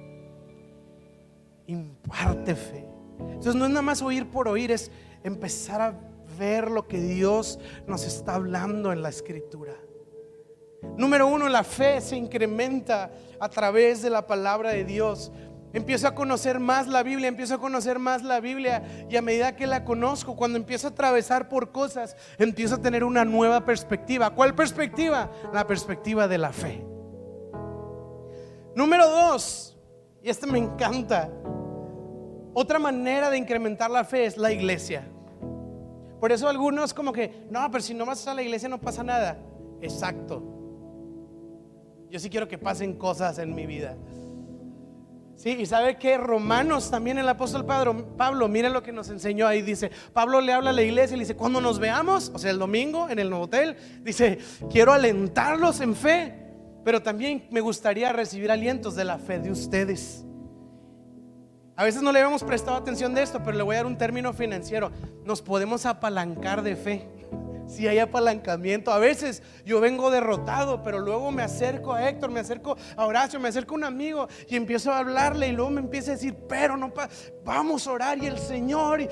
Imparte 1.66 2.54
fe. 2.54 2.86
Entonces 3.18 3.54
no 3.54 3.64
es 3.64 3.70
nada 3.70 3.82
más 3.82 4.02
oír 4.02 4.30
por 4.30 4.46
oír, 4.46 4.70
es 4.70 4.90
empezar 5.24 5.80
a 5.80 5.98
ver 6.38 6.70
lo 6.70 6.86
que 6.86 7.00
Dios 7.00 7.58
nos 7.86 8.04
está 8.04 8.34
hablando 8.34 8.92
en 8.92 9.02
la 9.02 9.08
escritura. 9.08 9.74
Número 10.96 11.26
uno, 11.26 11.48
la 11.48 11.64
fe 11.64 12.00
se 12.00 12.16
incrementa 12.16 13.10
a 13.40 13.48
través 13.48 14.02
de 14.02 14.10
la 14.10 14.26
palabra 14.26 14.70
de 14.70 14.84
Dios. 14.84 15.32
Empiezo 15.76 16.08
a 16.08 16.14
conocer 16.14 16.58
más 16.58 16.86
la 16.86 17.02
Biblia, 17.02 17.28
empiezo 17.28 17.56
a 17.56 17.58
conocer 17.58 17.98
más 17.98 18.22
la 18.22 18.40
Biblia 18.40 18.82
y 19.10 19.16
a 19.18 19.20
medida 19.20 19.56
que 19.56 19.66
la 19.66 19.84
conozco, 19.84 20.34
cuando 20.34 20.56
empiezo 20.56 20.86
a 20.86 20.90
atravesar 20.92 21.50
por 21.50 21.70
cosas, 21.70 22.16
empiezo 22.38 22.76
a 22.76 22.78
tener 22.80 23.04
una 23.04 23.26
nueva 23.26 23.62
perspectiva. 23.66 24.30
¿Cuál 24.30 24.54
perspectiva? 24.54 25.30
La 25.52 25.66
perspectiva 25.66 26.28
de 26.28 26.38
la 26.38 26.50
fe. 26.50 26.82
Número 28.74 29.06
dos, 29.06 29.76
y 30.22 30.30
este 30.30 30.46
me 30.46 30.56
encanta, 30.56 31.30
otra 32.54 32.78
manera 32.78 33.28
de 33.28 33.36
incrementar 33.36 33.90
la 33.90 34.02
fe 34.02 34.24
es 34.24 34.38
la 34.38 34.50
iglesia. 34.50 35.06
Por 36.18 36.32
eso 36.32 36.48
algunos 36.48 36.94
como 36.94 37.12
que, 37.12 37.46
no, 37.50 37.70
pero 37.70 37.82
si 37.82 37.92
no 37.92 38.06
vas 38.06 38.26
a 38.26 38.32
la 38.32 38.40
iglesia 38.40 38.70
no 38.70 38.80
pasa 38.80 39.04
nada. 39.04 39.36
Exacto. 39.82 40.42
Yo 42.08 42.18
sí 42.18 42.30
quiero 42.30 42.48
que 42.48 42.56
pasen 42.56 42.94
cosas 42.96 43.38
en 43.38 43.54
mi 43.54 43.66
vida. 43.66 43.94
Sí, 45.36 45.50
y 45.50 45.66
sabe 45.66 45.98
que 45.98 46.16
Romanos 46.16 46.90
también 46.90 47.18
el 47.18 47.28
apóstol 47.28 47.64
Pablo, 47.64 48.16
Pablo, 48.16 48.48
mire 48.48 48.70
lo 48.70 48.82
que 48.82 48.90
nos 48.90 49.10
enseñó 49.10 49.46
ahí, 49.46 49.62
dice, 49.62 49.90
Pablo 50.12 50.40
le 50.40 50.52
habla 50.52 50.70
a 50.70 50.72
la 50.72 50.82
iglesia 50.82 51.14
y 51.14 51.18
le 51.18 51.24
dice, 51.24 51.36
cuando 51.36 51.60
nos 51.60 51.78
veamos, 51.78 52.32
o 52.34 52.38
sea, 52.38 52.50
el 52.50 52.58
domingo 52.58 53.08
en 53.10 53.18
el 53.18 53.28
nuevo 53.28 53.44
hotel, 53.44 53.76
dice, 54.02 54.38
quiero 54.70 54.92
alentarlos 54.92 55.80
en 55.80 55.94
fe 55.94 56.46
pero 56.86 57.02
también 57.02 57.48
me 57.50 57.60
gustaría 57.60 58.12
recibir 58.12 58.48
alientos 58.48 58.94
de 58.94 59.04
la 59.04 59.18
fe 59.18 59.40
de 59.40 59.50
ustedes. 59.50 60.24
A 61.74 61.82
veces 61.82 62.00
no 62.00 62.12
le 62.12 62.20
habíamos 62.20 62.44
prestado 62.44 62.76
atención 62.76 63.12
de 63.12 63.24
esto, 63.24 63.42
pero 63.42 63.56
le 63.56 63.64
voy 63.64 63.74
a 63.74 63.78
dar 63.78 63.86
un 63.86 63.98
término 63.98 64.32
financiero. 64.32 64.92
Nos 65.24 65.42
podemos 65.42 65.84
apalancar 65.84 66.62
de 66.62 66.76
fe 66.76 67.08
si 67.66 67.86
hay 67.88 67.98
apalancamiento. 67.98 68.92
A 68.92 68.98
veces 68.98 69.42
yo 69.64 69.80
vengo 69.80 70.10
derrotado, 70.10 70.82
pero 70.82 71.00
luego 71.00 71.30
me 71.30 71.42
acerco 71.42 71.92
a 71.92 72.08
Héctor, 72.08 72.30
me 72.30 72.40
acerco 72.40 72.76
a 72.96 73.06
Horacio, 73.06 73.40
me 73.40 73.48
acerco 73.48 73.74
a 73.74 73.78
un 73.78 73.84
amigo 73.84 74.28
y 74.48 74.56
empiezo 74.56 74.92
a 74.92 74.98
hablarle 74.98 75.48
y 75.48 75.52
luego 75.52 75.70
me 75.70 75.80
empieza 75.80 76.12
a 76.12 76.14
decir, 76.14 76.36
pero 76.48 76.76
no, 76.76 76.92
vamos 77.44 77.86
a 77.86 77.92
orar 77.92 78.18
y 78.18 78.26
el 78.26 78.38
Señor. 78.38 79.00
Y 79.00 79.08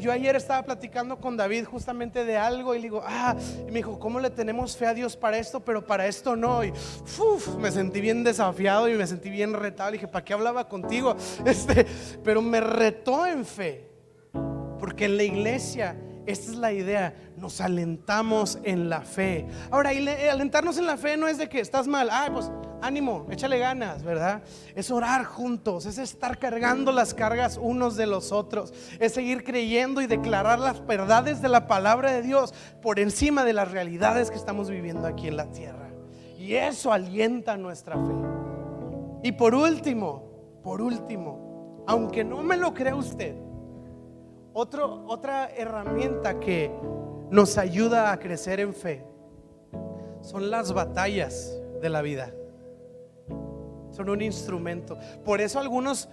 yo, 0.00 0.12
ayer 0.12 0.36
estaba 0.36 0.62
platicando 0.62 1.18
con 1.18 1.36
David 1.36 1.64
justamente 1.64 2.24
de 2.24 2.36
algo 2.36 2.74
y 2.74 2.78
le 2.78 2.84
digo, 2.84 3.02
ah, 3.06 3.36
y 3.60 3.70
me 3.70 3.78
dijo, 3.78 3.98
¿cómo 3.98 4.20
le 4.20 4.30
tenemos 4.30 4.76
fe 4.76 4.86
a 4.86 4.94
Dios 4.94 5.16
para 5.16 5.38
esto, 5.38 5.60
pero 5.60 5.86
para 5.86 6.06
esto 6.06 6.36
no? 6.36 6.64
Y 6.64 6.72
me 7.58 7.70
sentí 7.70 8.00
bien 8.00 8.24
desafiado 8.24 8.88
y 8.88 8.94
me 8.94 9.06
sentí 9.06 9.30
bien 9.30 9.52
retado. 9.52 9.90
Le 9.90 9.98
dije, 9.98 10.08
¿para 10.08 10.24
qué 10.24 10.32
hablaba 10.32 10.68
contigo? 10.68 11.16
Este, 11.48 11.86
pero 12.22 12.42
me 12.42 12.60
retó 12.60 13.26
en 13.26 13.44
fe, 13.44 13.88
porque 14.78 15.06
en 15.06 15.16
la 15.16 15.22
iglesia 15.22 15.96
esta 16.28 16.52
es 16.52 16.58
la 16.58 16.72
idea, 16.72 17.14
nos 17.38 17.62
alentamos 17.62 18.58
en 18.62 18.90
la 18.90 19.00
fe. 19.00 19.46
Ahora, 19.70 19.90
alentarnos 20.30 20.76
en 20.76 20.84
la 20.84 20.98
fe 20.98 21.16
no 21.16 21.26
es 21.26 21.38
de 21.38 21.48
que 21.48 21.58
estás 21.58 21.88
mal, 21.88 22.10
ay, 22.12 22.28
pues 22.30 22.50
ánimo, 22.82 23.26
échale 23.30 23.58
ganas, 23.58 24.02
¿verdad? 24.02 24.42
Es 24.74 24.90
orar 24.90 25.24
juntos, 25.24 25.86
es 25.86 25.96
estar 25.96 26.38
cargando 26.38 26.92
las 26.92 27.14
cargas 27.14 27.58
unos 27.58 27.96
de 27.96 28.06
los 28.06 28.30
otros, 28.30 28.74
es 29.00 29.14
seguir 29.14 29.42
creyendo 29.42 30.02
y 30.02 30.06
declarar 30.06 30.58
las 30.58 30.86
verdades 30.86 31.40
de 31.40 31.48
la 31.48 31.66
palabra 31.66 32.12
de 32.12 32.20
Dios 32.20 32.52
por 32.82 33.00
encima 33.00 33.42
de 33.44 33.54
las 33.54 33.70
realidades 33.70 34.30
que 34.30 34.36
estamos 34.36 34.68
viviendo 34.68 35.06
aquí 35.06 35.28
en 35.28 35.36
la 35.38 35.50
tierra. 35.50 35.88
Y 36.38 36.56
eso 36.56 36.92
alienta 36.92 37.56
nuestra 37.56 37.94
fe. 37.94 38.14
Y 39.22 39.32
por 39.32 39.54
último, 39.54 40.60
por 40.62 40.82
último, 40.82 41.84
aunque 41.86 42.22
no 42.22 42.42
me 42.42 42.58
lo 42.58 42.74
crea 42.74 42.94
usted, 42.94 43.47
otra 44.52 45.50
herramienta 45.56 46.40
que 46.40 46.72
nos 47.30 47.58
ayuda 47.58 48.12
a 48.12 48.18
crecer 48.18 48.60
en 48.60 48.74
fe 48.74 49.04
son 50.22 50.50
las 50.50 50.72
batallas 50.72 51.58
de 51.80 51.88
la 51.88 52.02
vida. 52.02 52.32
Son 53.90 54.08
un 54.08 54.22
instrumento. 54.22 54.98
Por 55.24 55.40
eso 55.40 55.58
algunos 55.58 56.08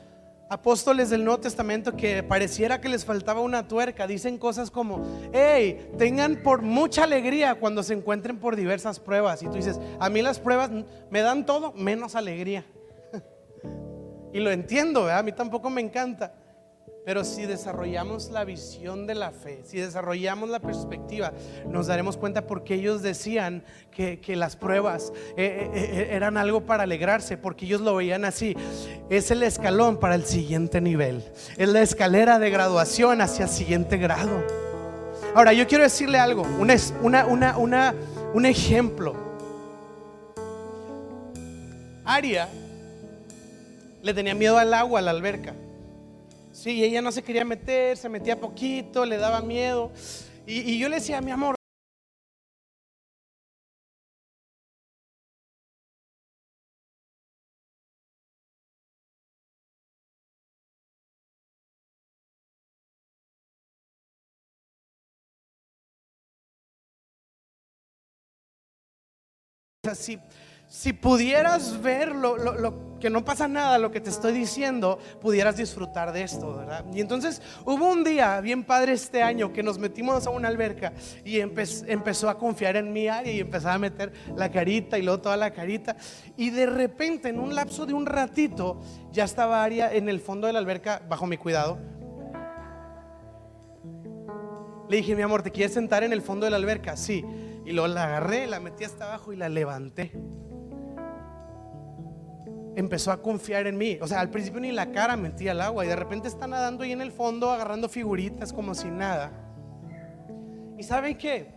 apóstoles 0.49 1.09
del 1.09 1.23
Nuevo 1.23 1.39
Testamento 1.41 1.95
que 1.95 2.21
pareciera 2.23 2.79
que 2.79 2.89
les 2.89 3.03
faltaba 3.03 3.41
una 3.41 3.67
tuerca, 3.67 4.07
dicen 4.07 4.37
cosas 4.37 4.69
como, 4.69 5.03
hey, 5.33 5.91
tengan 5.97 6.41
por 6.43 6.61
mucha 6.61 7.03
alegría 7.03 7.55
cuando 7.55 7.83
se 7.83 7.93
encuentren 7.93 8.39
por 8.39 8.55
diversas 8.55 8.99
pruebas. 8.99 9.41
Y 9.41 9.47
tú 9.47 9.53
dices, 9.53 9.79
a 9.99 10.09
mí 10.09 10.21
las 10.21 10.39
pruebas 10.39 10.69
me 11.09 11.21
dan 11.21 11.45
todo 11.45 11.73
menos 11.73 12.15
alegría. 12.15 12.65
y 14.33 14.39
lo 14.39 14.51
entiendo, 14.51 15.09
a 15.09 15.21
mí 15.23 15.31
tampoco 15.31 15.69
me 15.69 15.81
encanta. 15.81 16.33
Pero 17.05 17.23
si 17.23 17.45
desarrollamos 17.45 18.31
la 18.31 18.43
visión 18.43 19.05
de 19.05 19.13
la 19.13 19.29
fe, 19.29 19.61
si 19.63 19.77
desarrollamos 19.77 20.49
la 20.49 20.59
perspectiva, 20.59 21.33
nos 21.69 21.85
daremos 21.85 22.17
cuenta 22.17 22.47
porque 22.47 22.73
ellos 22.73 23.03
decían 23.03 23.63
que, 23.91 24.19
las 24.35 24.55
pruebas 24.55 25.13
eh, 25.37 25.69
eh, 25.71 25.73
eh, 25.73 26.07
eran 26.11 26.35
algo 26.35 26.65
para 26.65 26.83
alegrarse, 26.83 27.37
porque 27.37 27.65
ellos 27.65 27.81
lo 27.81 27.95
veían 27.95 28.25
así. 28.25 28.57
Es 29.11 29.29
el 29.29 29.43
escalón 29.43 29.99
para 29.99 30.15
el 30.15 30.25
siguiente 30.25 30.81
nivel, 30.81 31.23
es 31.57 31.69
la 31.69 31.83
escalera 31.83 32.39
de 32.39 32.49
graduación 32.49 33.21
hacia 33.21 33.45
el 33.45 33.51
siguiente 33.51 33.97
grado. 33.97 34.43
Ahora, 35.35 35.53
yo 35.53 35.67
quiero 35.67 35.83
decirle 35.83 36.17
algo, 36.17 36.41
un 36.41 38.45
ejemplo. 38.45 39.15
Aria 42.03 42.49
le 44.01 44.13
tenía 44.13 44.33
miedo 44.33 44.57
al 44.57 44.73
agua, 44.73 44.99
a 44.99 45.01
la 45.03 45.11
alberca. 45.11 45.53
Sí, 46.55 46.83
ella 46.85 47.01
no 47.01 47.11
se 47.11 47.21
quería 47.21 47.43
meter, 47.43 47.97
se 47.97 48.07
metía 48.07 48.39
poquito, 48.39 49.05
le 49.05 49.17
daba 49.17 49.41
miedo. 49.41 49.91
Y, 50.47 50.79
yo 50.79 50.87
le 50.87 50.95
decía, 50.95 51.19
mi 51.19 51.31
amor, 51.31 51.55
si, 69.93 70.19
si 70.69 70.93
pudieras 70.93 71.81
ver 71.81 72.15
lo, 72.15 72.37
lo, 72.37 72.94
que 73.05 73.11
no 73.11 73.23
pasa 73.23 73.47
nada 73.47 73.77
lo 73.77 73.91
que 73.91 74.01
te 74.01 74.09
estoy 74.09 74.33
diciendo, 74.33 74.97
pudieras 75.21 75.57
disfrutar 75.57 76.11
de 76.11 76.23
esto, 76.23 76.55
¿verdad? 76.57 76.85
Y 76.91 77.01
entonces 77.01 77.39
hubo 77.63 77.87
un 77.87 78.03
día 78.03 78.41
bien 78.41 78.63
padre 78.63 78.93
este 78.93 79.21
año 79.21 79.53
que 79.53 79.61
nos 79.61 79.77
metimos 79.77 80.25
a 80.25 80.31
una 80.31 80.47
alberca 80.47 80.91
y 81.23 81.39
empezó 81.39 82.29
a 82.31 82.39
confiar 82.39 82.77
en 82.77 82.91
mi 82.91 83.07
área 83.07 83.31
y 83.31 83.41
empezaba 83.41 83.75
a 83.75 83.77
meter 83.77 84.11
la 84.35 84.49
carita 84.49 84.97
y 84.97 85.03
luego 85.03 85.21
toda 85.21 85.37
la 85.37 85.51
carita. 85.51 85.95
Y 86.35 86.49
de 86.49 86.65
repente, 86.65 87.29
en 87.29 87.39
un 87.39 87.53
lapso 87.53 87.85
de 87.85 87.93
un 87.93 88.07
ratito, 88.07 88.81
ya 89.11 89.25
estaba 89.25 89.63
Aria 89.63 89.93
en 89.93 90.09
el 90.09 90.19
fondo 90.19 90.47
de 90.47 90.53
la 90.53 90.57
alberca 90.57 91.03
bajo 91.07 91.27
mi 91.27 91.37
cuidado. 91.37 91.77
Le 94.89 94.97
dije, 94.97 95.15
mi 95.15 95.21
amor, 95.21 95.43
¿te 95.43 95.51
quieres 95.51 95.75
sentar 95.75 96.03
en 96.03 96.11
el 96.11 96.23
fondo 96.23 96.45
de 96.45 96.49
la 96.49 96.57
alberca? 96.57 96.97
Sí. 96.97 97.23
Y 97.67 97.71
luego 97.71 97.87
la 97.87 98.05
agarré, 98.05 98.47
la 98.47 98.59
metí 98.59 98.83
hasta 98.83 99.05
abajo 99.05 99.31
y 99.31 99.35
la 99.35 99.47
levanté 99.47 100.11
empezó 102.75 103.11
a 103.11 103.21
confiar 103.21 103.67
en 103.67 103.77
mí. 103.77 103.97
O 104.01 104.07
sea, 104.07 104.19
al 104.19 104.29
principio 104.29 104.59
ni 104.59 104.71
la 104.71 104.91
cara 104.91 105.15
metía 105.15 105.51
al 105.51 105.61
agua 105.61 105.85
y 105.85 105.87
de 105.87 105.95
repente 105.95 106.27
está 106.27 106.47
nadando 106.47 106.83
ahí 106.83 106.91
en 106.91 107.01
el 107.01 107.11
fondo 107.11 107.51
agarrando 107.51 107.89
figuritas 107.89 108.53
como 108.53 108.75
si 108.75 108.89
nada. 108.89 109.31
¿Y 110.77 110.83
saben 110.83 111.17
qué? 111.17 111.55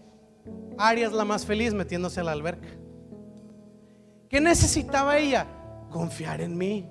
Aria 0.78 1.06
es 1.06 1.12
la 1.12 1.24
más 1.24 1.44
feliz 1.44 1.74
metiéndose 1.74 2.20
a 2.20 2.24
la 2.24 2.32
alberca. 2.32 2.68
¿Qué 4.28 4.40
necesitaba 4.40 5.18
ella? 5.18 5.46
Confiar 5.90 6.40
en 6.40 6.56
mí. 6.56 6.88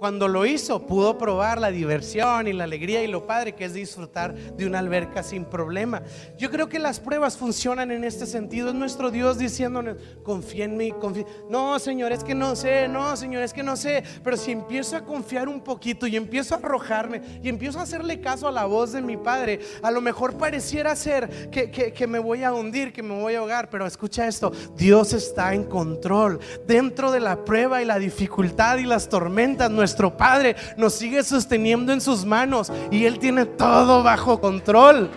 Cuando 0.00 0.28
lo 0.28 0.46
hizo, 0.46 0.86
pudo 0.86 1.18
probar 1.18 1.60
la 1.60 1.70
diversión 1.70 2.48
y 2.48 2.54
la 2.54 2.64
alegría 2.64 3.04
y 3.04 3.06
lo 3.06 3.26
padre 3.26 3.54
que 3.54 3.66
es 3.66 3.74
disfrutar 3.74 4.34
de 4.34 4.64
una 4.64 4.78
alberca 4.78 5.22
sin 5.22 5.44
problema. 5.44 6.00
Yo 6.38 6.50
creo 6.50 6.70
que 6.70 6.78
las 6.78 6.98
pruebas 6.98 7.36
funcionan 7.36 7.90
en 7.90 8.04
este 8.04 8.24
sentido. 8.24 8.70
Es 8.70 8.74
nuestro 8.74 9.10
Dios 9.10 9.36
diciéndonos, 9.36 9.98
confía 10.22 10.64
en 10.64 10.78
mí, 10.78 10.90
confía. 10.92 11.26
No, 11.50 11.78
Señor, 11.78 12.12
es 12.12 12.24
que 12.24 12.34
no 12.34 12.56
sé, 12.56 12.88
no, 12.88 13.14
Señor, 13.14 13.42
es 13.42 13.52
que 13.52 13.62
no 13.62 13.76
sé. 13.76 14.02
Pero 14.24 14.38
si 14.38 14.52
empiezo 14.52 14.96
a 14.96 15.04
confiar 15.04 15.48
un 15.48 15.60
poquito 15.60 16.06
y 16.06 16.16
empiezo 16.16 16.54
a 16.54 16.58
arrojarme 16.58 17.20
y 17.42 17.50
empiezo 17.50 17.78
a 17.78 17.82
hacerle 17.82 18.22
caso 18.22 18.48
a 18.48 18.52
la 18.52 18.64
voz 18.64 18.92
de 18.92 19.02
mi 19.02 19.18
Padre, 19.18 19.60
a 19.82 19.90
lo 19.90 20.00
mejor 20.00 20.38
pareciera 20.38 20.96
ser 20.96 21.50
que, 21.50 21.70
que 21.70 22.06
me 22.06 22.18
voy 22.18 22.42
a 22.42 22.54
hundir, 22.54 22.94
que 22.94 23.02
me 23.02 23.20
voy 23.20 23.34
a 23.34 23.40
ahogar. 23.40 23.68
Pero 23.68 23.84
escucha 23.84 24.26
esto, 24.26 24.50
Dios 24.74 25.12
está 25.12 25.52
en 25.52 25.64
control. 25.64 26.40
Dentro 26.66 27.12
de 27.12 27.20
la 27.20 27.44
prueba 27.44 27.82
y 27.82 27.84
la 27.84 27.98
dificultad 27.98 28.78
y 28.78 28.84
las 28.84 29.10
tormentas, 29.10 29.70
nuestro 29.90 30.16
Padre 30.16 30.54
nos 30.76 30.94
sigue 30.94 31.24
sosteniendo 31.24 31.92
en 31.92 32.00
sus 32.00 32.24
manos 32.24 32.70
y 32.92 33.06
Él 33.06 33.18
tiene 33.18 33.44
todo 33.44 34.04
bajo 34.04 34.40
control. 34.40 35.10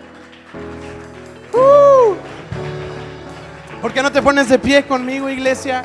Uh. 1.54 2.16
¿Por 3.80 3.94
qué 3.94 4.02
no 4.02 4.12
te 4.12 4.20
pones 4.20 4.50
de 4.50 4.58
pie 4.58 4.84
conmigo, 4.84 5.30
iglesia? 5.30 5.84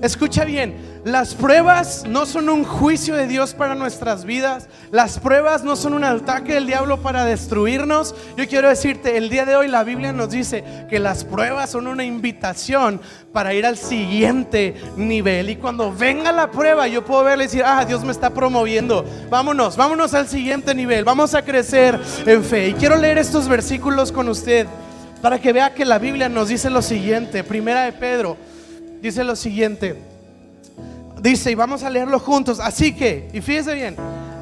Escucha 0.00 0.44
bien, 0.44 0.91
las 1.04 1.34
pruebas 1.34 2.04
no 2.06 2.26
son 2.26 2.48
un 2.48 2.62
juicio 2.62 3.16
de 3.16 3.26
Dios 3.26 3.54
para 3.54 3.74
nuestras 3.74 4.24
vidas. 4.24 4.68
Las 4.92 5.18
pruebas 5.18 5.64
no 5.64 5.74
son 5.74 5.94
un 5.94 6.04
ataque 6.04 6.54
del 6.54 6.68
diablo 6.68 7.02
para 7.02 7.24
destruirnos. 7.24 8.14
Yo 8.36 8.46
quiero 8.46 8.68
decirte, 8.68 9.16
el 9.16 9.28
día 9.28 9.44
de 9.44 9.56
hoy 9.56 9.66
la 9.66 9.82
Biblia 9.82 10.12
nos 10.12 10.30
dice 10.30 10.62
que 10.88 11.00
las 11.00 11.24
pruebas 11.24 11.70
son 11.70 11.88
una 11.88 12.04
invitación 12.04 13.00
para 13.32 13.52
ir 13.52 13.66
al 13.66 13.78
siguiente 13.78 14.76
nivel. 14.96 15.50
Y 15.50 15.56
cuando 15.56 15.92
venga 15.92 16.30
la 16.30 16.52
prueba, 16.52 16.86
yo 16.86 17.04
puedo 17.04 17.24
verle 17.24 17.44
y 17.44 17.46
decir, 17.48 17.64
ah, 17.66 17.84
Dios 17.84 18.04
me 18.04 18.12
está 18.12 18.30
promoviendo. 18.30 19.04
Vámonos, 19.28 19.76
vámonos 19.76 20.14
al 20.14 20.28
siguiente 20.28 20.72
nivel. 20.72 21.04
Vamos 21.04 21.34
a 21.34 21.42
crecer 21.42 21.98
en 22.24 22.44
fe. 22.44 22.68
Y 22.68 22.74
quiero 22.74 22.94
leer 22.94 23.18
estos 23.18 23.48
versículos 23.48 24.12
con 24.12 24.28
usted 24.28 24.68
para 25.20 25.40
que 25.40 25.52
vea 25.52 25.74
que 25.74 25.84
la 25.84 25.98
Biblia 25.98 26.28
nos 26.28 26.46
dice 26.46 26.70
lo 26.70 26.80
siguiente. 26.80 27.42
Primera 27.42 27.82
de 27.82 27.92
Pedro 27.92 28.36
dice 29.00 29.24
lo 29.24 29.34
siguiente 29.34 30.11
dice, 31.22 31.52
y 31.52 31.54
vamos 31.54 31.82
a 31.84 31.90
leerlo 31.90 32.18
juntos. 32.18 32.58
Así 32.60 32.94
que, 32.94 33.28
y 33.32 33.40
fíjese 33.40 33.74
bien, 33.74 33.96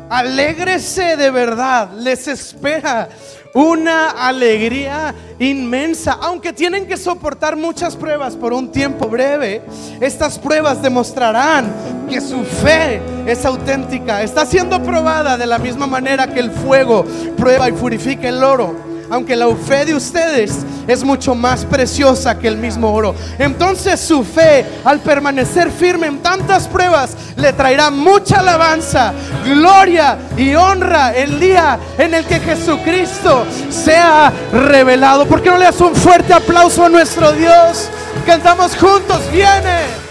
alégrese 0.09 1.17
de 1.17 1.31
verdad, 1.31 1.91
les 1.99 2.27
espera 2.27 3.09
una 3.53 4.11
alegría 4.11 5.15
inmensa. 5.39 6.19
Aunque 6.23 6.53
tienen 6.53 6.87
que 6.87 6.97
soportar 6.97 7.57
muchas 7.57 7.97
pruebas 7.97 8.35
por 8.35 8.53
un 8.53 8.73
tiempo 8.73 9.09
breve, 9.09 9.63
estas 10.01 10.39
pruebas 10.39 10.81
demostrarán 10.81 11.71
que 12.09 12.21
su 12.21 12.43
fe 12.45 13.01
es 13.27 13.45
auténtica. 13.45 14.23
Está 14.23 14.47
siendo 14.47 14.83
probada 14.83 15.37
de 15.37 15.47
la 15.47 15.59
misma 15.59 15.87
manera 15.87 16.33
que 16.33 16.41
el 16.41 16.51
fuego 16.51 17.05
prueba 17.37 17.69
y 17.69 17.73
purifica 17.73 18.29
el 18.29 18.43
oro 18.43 18.90
aunque 19.11 19.37
la 19.37 19.55
fe 19.57 19.85
de 19.85 19.95
ustedes 19.95 20.65
es 20.87 21.05
mucho 21.05 21.35
más 21.35 21.65
preciosa 21.65 22.39
que 22.39 22.49
el 22.49 22.57
mismo 22.57 22.93
oro. 22.93 23.15
Entonces 23.39 24.01
su 24.01 24.25
fe, 24.25 24.65
al 24.85 25.01
permanecer 25.01 25.71
firme 25.71 26.07
en 26.07 26.19
tantas 26.19 26.69
pruebas, 26.69 27.17
le 27.37 27.53
traerá 27.53 27.91
mucha 27.91 28.39
alabanza, 28.41 29.13
gloria 29.45 30.19
y 30.37 30.55
honra 30.55 31.15
el 31.15 31.39
día 31.41 31.79
en 31.99 32.15
el 32.15 32.25
que 32.25 32.41
Jesucristo 32.41 33.45
sea 33.69 34.33
revelado. 34.53 35.27
¿Por 35.27 35.43
qué 35.43 35.51
no 35.51 35.59
le 35.59 35.65
das 35.65 35.81
un 35.81 35.95
fuerte 35.95 36.33
aplauso 36.33 36.85
a 36.85 36.89
nuestro 36.89 37.33
Dios? 37.33 37.89
Cantamos 38.27 38.77
juntos, 38.77 39.21
viene. 39.33 40.10